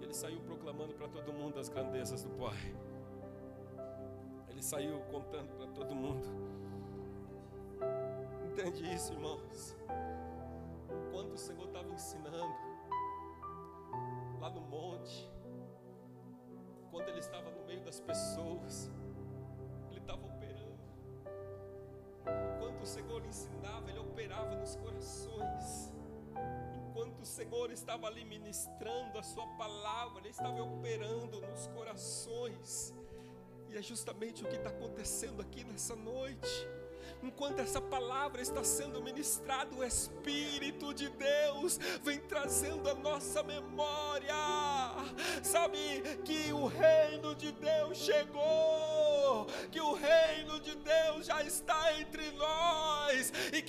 Ele 0.00 0.14
saiu 0.14 0.40
proclamando 0.40 0.94
para 0.94 1.06
todo 1.06 1.32
mundo 1.32 1.60
as 1.60 1.68
grandezas 1.68 2.24
do 2.24 2.30
Pai. 2.30 2.74
Ele 4.48 4.62
saiu 4.62 4.98
contando 5.12 5.54
para 5.54 5.68
todo 5.68 5.94
mundo 5.94 6.65
entende 8.56 8.94
isso, 8.94 9.12
irmãos? 9.12 9.76
Quando 11.12 11.34
o 11.34 11.38
Senhor 11.38 11.66
estava 11.66 11.90
ensinando 11.90 12.56
lá 14.40 14.48
no 14.48 14.62
monte, 14.62 15.30
quando 16.90 17.06
Ele 17.08 17.18
estava 17.18 17.50
no 17.50 17.66
meio 17.66 17.82
das 17.82 18.00
pessoas, 18.00 18.90
Ele 19.90 20.00
estava 20.00 20.24
operando. 20.24 20.80
Enquanto 22.54 22.82
o 22.82 22.86
Senhor 22.86 23.26
ensinava, 23.26 23.90
Ele 23.90 23.98
operava 23.98 24.54
nos 24.54 24.74
corações. 24.76 25.92
Enquanto 26.88 27.20
o 27.20 27.26
Senhor 27.26 27.70
estava 27.70 28.06
ali 28.06 28.24
ministrando 28.24 29.18
a 29.18 29.22
Sua 29.22 29.46
palavra, 29.48 30.20
Ele 30.20 30.30
estava 30.30 30.62
operando 30.62 31.42
nos 31.42 31.66
corações. 31.66 32.94
E 33.68 33.76
é 33.76 33.82
justamente 33.82 34.42
o 34.42 34.48
que 34.48 34.56
está 34.56 34.70
acontecendo 34.70 35.42
aqui 35.42 35.62
nessa 35.62 35.94
noite 35.94 36.75
enquanto 37.22 37.60
essa 37.60 37.80
palavra 37.80 38.40
está 38.40 38.62
sendo 38.64 39.02
ministrada, 39.02 39.74
o 39.74 39.84
Espírito 39.84 40.92
de 40.92 41.08
Deus 41.08 41.78
vem 42.02 42.18
trazendo 42.20 42.88
a 42.88 42.94
nossa 42.94 43.42
memória. 43.42 44.34
Sabe 45.42 45.78
que 46.24 46.52
o 46.52 46.66
reino 46.66 47.34
de 47.34 47.52
Deus 47.52 47.98
chegou, 47.98 49.46
que 49.70 49.80
o 49.80 49.94
reino 49.94 50.60
de 50.60 50.74
Deus 50.76 51.26
já 51.26 51.42
está 51.42 51.98
entre 51.98 52.30
nós 52.32 52.55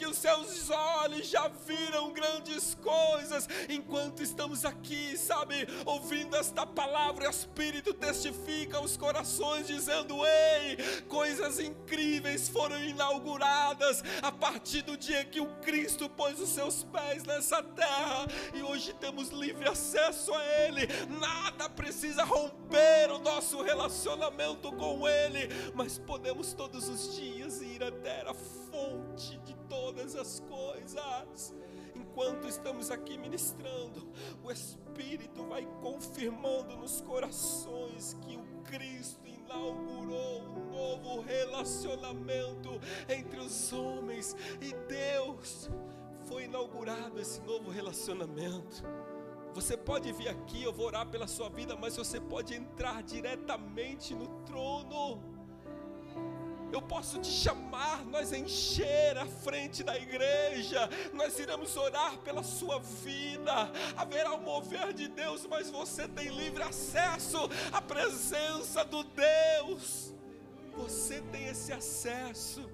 os 0.07 0.17
seus 0.17 0.69
olhos 0.69 1.27
já 1.27 1.47
viram 1.47 2.11
grandes 2.11 2.75
coisas 2.75 3.47
enquanto 3.69 4.23
estamos 4.23 4.65
aqui, 4.65 5.17
sabe, 5.17 5.67
ouvindo 5.85 6.35
esta 6.35 6.65
palavra. 6.65 7.27
O 7.27 7.29
Espírito 7.29 7.93
testifica 7.93 8.79
os 8.79 8.95
corações, 8.97 9.67
dizendo: 9.67 10.15
Ei, 10.25 10.77
coisas 11.07 11.59
incríveis 11.59 12.47
foram 12.47 12.81
inauguradas 12.83 14.03
a 14.21 14.31
partir 14.31 14.81
do 14.81 14.97
dia 14.97 15.25
que 15.25 15.39
o 15.39 15.47
Cristo 15.61 16.09
pôs 16.09 16.39
os 16.39 16.49
seus 16.49 16.83
pés 16.83 17.23
nessa 17.23 17.61
terra 17.61 18.27
e 18.53 18.63
hoje 18.63 18.93
temos 18.93 19.29
livre 19.29 19.67
acesso 19.67 20.33
a 20.33 20.43
Ele. 20.61 20.87
Nada 21.19 21.69
precisa 21.69 22.23
romper 22.23 23.11
o 23.11 23.19
nosso 23.19 23.61
relacionamento 23.61 24.71
com 24.73 25.07
Ele, 25.07 25.49
mas 25.73 25.97
podemos 25.97 26.53
todos 26.53 26.87
os 26.87 27.15
dias 27.15 27.61
ir 27.61 27.83
até 27.83 28.21
a 28.21 28.33
fonte 28.33 29.37
de 29.39 29.56
todas 29.87 30.17
as 30.17 30.41
coisas 30.41 31.55
enquanto 31.95 32.45
estamos 32.45 32.91
aqui 32.91 33.17
ministrando, 33.17 34.05
o 34.43 34.51
Espírito 34.51 35.45
vai 35.45 35.65
confirmando 35.81 36.75
nos 36.75 36.99
corações 36.99 38.17
que 38.21 38.35
o 38.35 38.43
Cristo 38.63 39.25
inaugurou 39.25 40.41
um 40.41 40.71
novo 40.71 41.21
relacionamento 41.21 42.81
entre 43.07 43.39
os 43.39 43.71
homens 43.71 44.35
e 44.59 44.73
Deus. 44.89 45.69
Foi 46.25 46.43
inaugurado 46.43 47.17
esse 47.21 47.39
novo 47.41 47.71
relacionamento. 47.71 48.83
Você 49.53 49.77
pode 49.77 50.11
vir 50.11 50.27
aqui, 50.27 50.63
eu 50.63 50.73
vou 50.73 50.87
orar 50.87 51.07
pela 51.07 51.27
sua 51.27 51.47
vida, 51.47 51.77
mas 51.77 51.95
você 51.95 52.19
pode 52.19 52.53
entrar 52.53 53.01
diretamente 53.03 54.13
no 54.13 54.27
trono 54.43 55.36
eu 56.71 56.81
posso 56.81 57.19
te 57.19 57.29
chamar, 57.29 58.05
nós 58.05 58.33
encher 58.33 59.17
a 59.17 59.25
frente 59.25 59.83
da 59.83 59.97
igreja, 59.97 60.89
nós 61.13 61.39
iremos 61.39 61.75
orar 61.77 62.17
pela 62.19 62.43
sua 62.43 62.79
vida, 62.79 63.71
haverá 63.95 64.33
um 64.33 64.41
mover 64.41 64.93
de 64.93 65.07
Deus, 65.07 65.45
mas 65.45 65.69
você 65.69 66.07
tem 66.07 66.27
livre 66.29 66.63
acesso 66.63 67.37
à 67.71 67.81
presença 67.81 68.83
do 68.83 69.03
Deus, 69.03 70.13
você 70.75 71.21
tem 71.21 71.47
esse 71.47 71.71
acesso. 71.71 72.69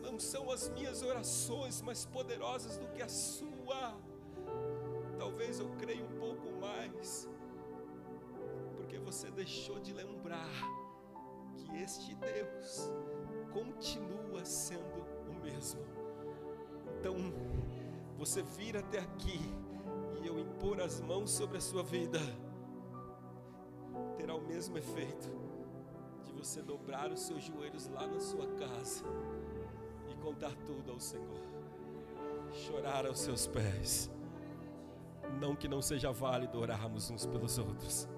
Não 0.00 0.18
são 0.18 0.50
as 0.50 0.68
minhas 0.68 1.02
orações 1.02 1.80
mais 1.82 2.04
poderosas 2.04 2.76
do 2.76 2.86
que 2.88 3.02
a 3.02 3.08
sua. 3.08 3.96
Talvez 5.18 5.58
eu 5.58 5.68
creia 5.78 6.04
um 6.04 6.18
pouco 6.18 6.50
mais, 6.60 7.28
porque 8.76 8.98
você 8.98 9.30
deixou 9.30 9.78
de 9.80 9.92
lembrar 9.92 10.83
que 11.56 11.76
este 11.82 12.14
Deus 12.14 12.90
continua 13.52 14.44
sendo 14.44 15.04
o 15.28 15.34
mesmo. 15.42 15.80
Então, 16.98 17.14
você 18.16 18.42
vir 18.42 18.76
até 18.76 18.98
aqui 18.98 19.40
e 20.22 20.26
eu 20.26 20.38
impor 20.38 20.80
as 20.80 21.00
mãos 21.00 21.30
sobre 21.30 21.58
a 21.58 21.60
sua 21.60 21.82
vida, 21.82 22.18
terá 24.16 24.34
o 24.34 24.40
mesmo 24.40 24.78
efeito 24.78 25.30
de 26.24 26.32
você 26.32 26.62
dobrar 26.62 27.12
os 27.12 27.20
seus 27.20 27.44
joelhos 27.44 27.88
lá 27.88 28.06
na 28.06 28.20
sua 28.20 28.46
casa 28.54 29.04
e 30.10 30.14
contar 30.16 30.54
tudo 30.64 30.92
ao 30.92 31.00
Senhor, 31.00 31.42
chorar 32.52 33.06
aos 33.06 33.20
seus 33.20 33.46
pés. 33.46 34.10
Não 35.40 35.56
que 35.56 35.68
não 35.68 35.82
seja 35.82 36.12
válido 36.12 36.58
orarmos 36.58 37.10
uns 37.10 37.26
pelos 37.26 37.58
outros 37.58 38.08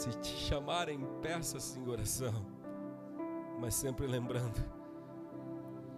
se 0.00 0.08
te 0.12 0.34
chamarem, 0.34 0.98
peça-se 1.20 1.78
em 1.78 1.86
oração, 1.86 2.32
mas 3.60 3.74
sempre 3.74 4.06
lembrando 4.06 4.58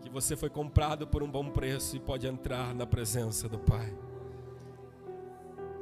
que 0.01 0.11
você 0.11 0.37
foi 0.37 0.51
comprado 0.51 1.07
por 1.07 1.23
um 1.23 1.31
bom 1.31 1.49
preço 1.49 1.95
e 1.95 2.01
pode 2.01 2.27
entrar 2.27 2.75
na 2.75 2.85
presença 2.85 3.49
do 3.49 3.61
Pai. 3.61 3.97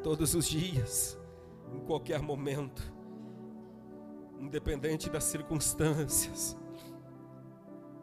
Todos 0.03 0.35
os 0.35 0.47
dias, 0.47 1.19
em 1.73 1.81
qualquer 1.81 2.21
momento, 2.21 2.93
independente 4.39 5.09
das 5.09 5.25
circunstâncias. 5.25 6.59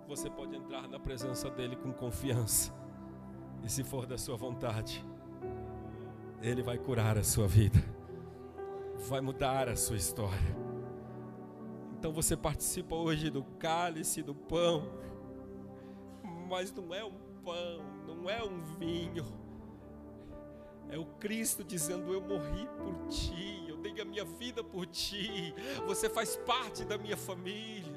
você 0.07 0.31
pode 0.31 0.55
entrar 0.55 0.87
na 0.87 0.99
presença 0.99 1.47
dele 1.51 1.75
com 1.75 1.93
confiança. 1.93 2.73
E 3.63 3.69
se 3.69 3.83
for 3.83 4.07
da 4.07 4.17
sua 4.17 4.35
vontade, 4.35 5.05
ele 6.41 6.63
vai 6.63 6.79
curar 6.79 7.19
a 7.19 7.23
sua 7.23 7.47
vida, 7.47 7.77
vai 8.97 9.21
mudar 9.21 9.69
a 9.69 9.75
sua 9.75 9.95
história. 9.95 10.57
Então 11.97 12.11
você 12.11 12.35
participa 12.35 12.95
hoje 12.95 13.29
do 13.29 13.43
cálice, 13.43 14.21
do 14.21 14.35
pão, 14.35 14.89
mas 16.47 16.71
não 16.71 16.93
é 16.93 17.03
um 17.03 17.17
pão, 17.43 17.83
não 18.05 18.29
é 18.29 18.43
um 18.43 18.61
vinho, 18.77 19.25
é 20.89 20.97
o 20.97 21.05
Cristo 21.05 21.63
dizendo: 21.63 22.13
Eu 22.13 22.21
morri 22.21 22.67
por 22.77 23.07
ti, 23.07 23.65
eu 23.67 23.77
dei 23.77 23.99
a 23.99 24.05
minha 24.05 24.23
vida 24.23 24.63
por 24.63 24.85
ti, 24.85 25.53
você 25.85 26.09
faz 26.09 26.35
parte 26.35 26.85
da 26.85 26.97
minha 26.97 27.17
família. 27.17 27.96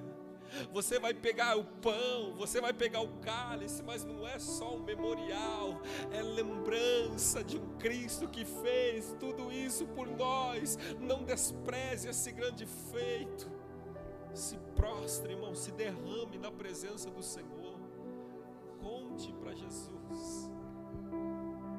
Você 0.73 0.99
vai 0.99 1.15
pegar 1.15 1.57
o 1.57 1.65
pão, 1.65 2.35
você 2.37 2.61
vai 2.61 2.73
pegar 2.73 3.01
o 3.01 3.09
cálice, 3.21 3.83
mas 3.83 4.05
não 4.05 4.27
é 4.27 4.39
só 4.39 4.77
um 4.77 4.83
memorial, 4.83 5.81
é 6.13 6.23
lembrança 6.23 7.43
de 7.43 7.57
um 7.57 7.77
Cristo 7.79 8.29
que 8.29 8.45
fez 8.45 9.15
tudo 9.19 9.53
isso 9.53 9.87
por 9.89 10.07
nós. 10.07 10.79
Não 10.99 11.25
despreze 11.25 12.09
esse 12.09 12.33
grande 12.33 12.67
feito. 12.67 13.51
Se 14.35 14.57
prostre, 14.77 15.33
irmão, 15.33 15.55
se 15.55 15.73
derrame 15.73 16.39
na 16.39 16.51
presença 16.51 17.11
do 17.11 17.23
Senhor. 17.23 17.79
Conte 18.81 19.33
para 19.35 19.55
Jesus 19.55 20.51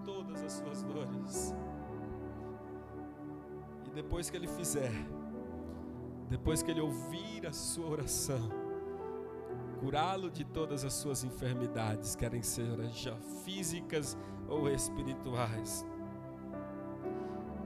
todas 0.03 0.43
as 0.43 0.53
suas 0.53 0.83
dores. 0.83 1.53
E 3.85 3.89
depois 3.89 4.29
que 4.29 4.37
Ele 4.37 4.47
fizer, 4.47 4.91
depois 6.29 6.61
que 6.61 6.71
Ele 6.71 6.81
ouvir 6.81 7.45
a 7.47 7.53
sua 7.53 7.87
oração, 7.87 8.60
curá-lo 9.81 10.29
de 10.29 10.45
todas 10.45 10.85
as 10.85 10.93
suas 10.93 11.23
enfermidades, 11.23 12.15
querem 12.15 12.41
já 12.93 13.15
físicas 13.43 14.15
ou 14.47 14.69
espirituais. 14.69 15.83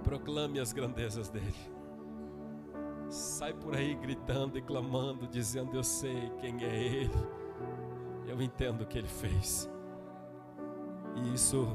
Proclame 0.02 0.60
as 0.62 0.72
grandezas 0.72 1.30
dele. 1.30 1.76
Sai 3.10 3.54
por 3.54 3.76
aí 3.76 3.94
gritando 3.96 4.58
e 4.58 4.62
clamando, 4.62 5.28
dizendo: 5.28 5.76
Eu 5.76 5.84
sei 5.84 6.32
quem 6.40 6.64
é 6.64 6.74
Ele, 6.74 7.28
eu 8.28 8.42
entendo 8.42 8.82
o 8.82 8.88
que 8.88 8.98
Ele 8.98 9.10
fez. 9.10 9.70
E 11.16 11.34
isso 11.34 11.68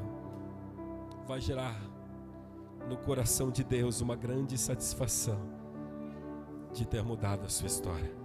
vai 1.26 1.40
gerar 1.40 1.78
no 2.88 2.96
coração 2.96 3.50
de 3.50 3.62
Deus 3.62 4.00
uma 4.00 4.16
grande 4.16 4.56
satisfação 4.56 5.38
de 6.72 6.86
ter 6.86 7.02
mudado 7.02 7.44
a 7.44 7.48
sua 7.48 7.66
história. 7.66 8.19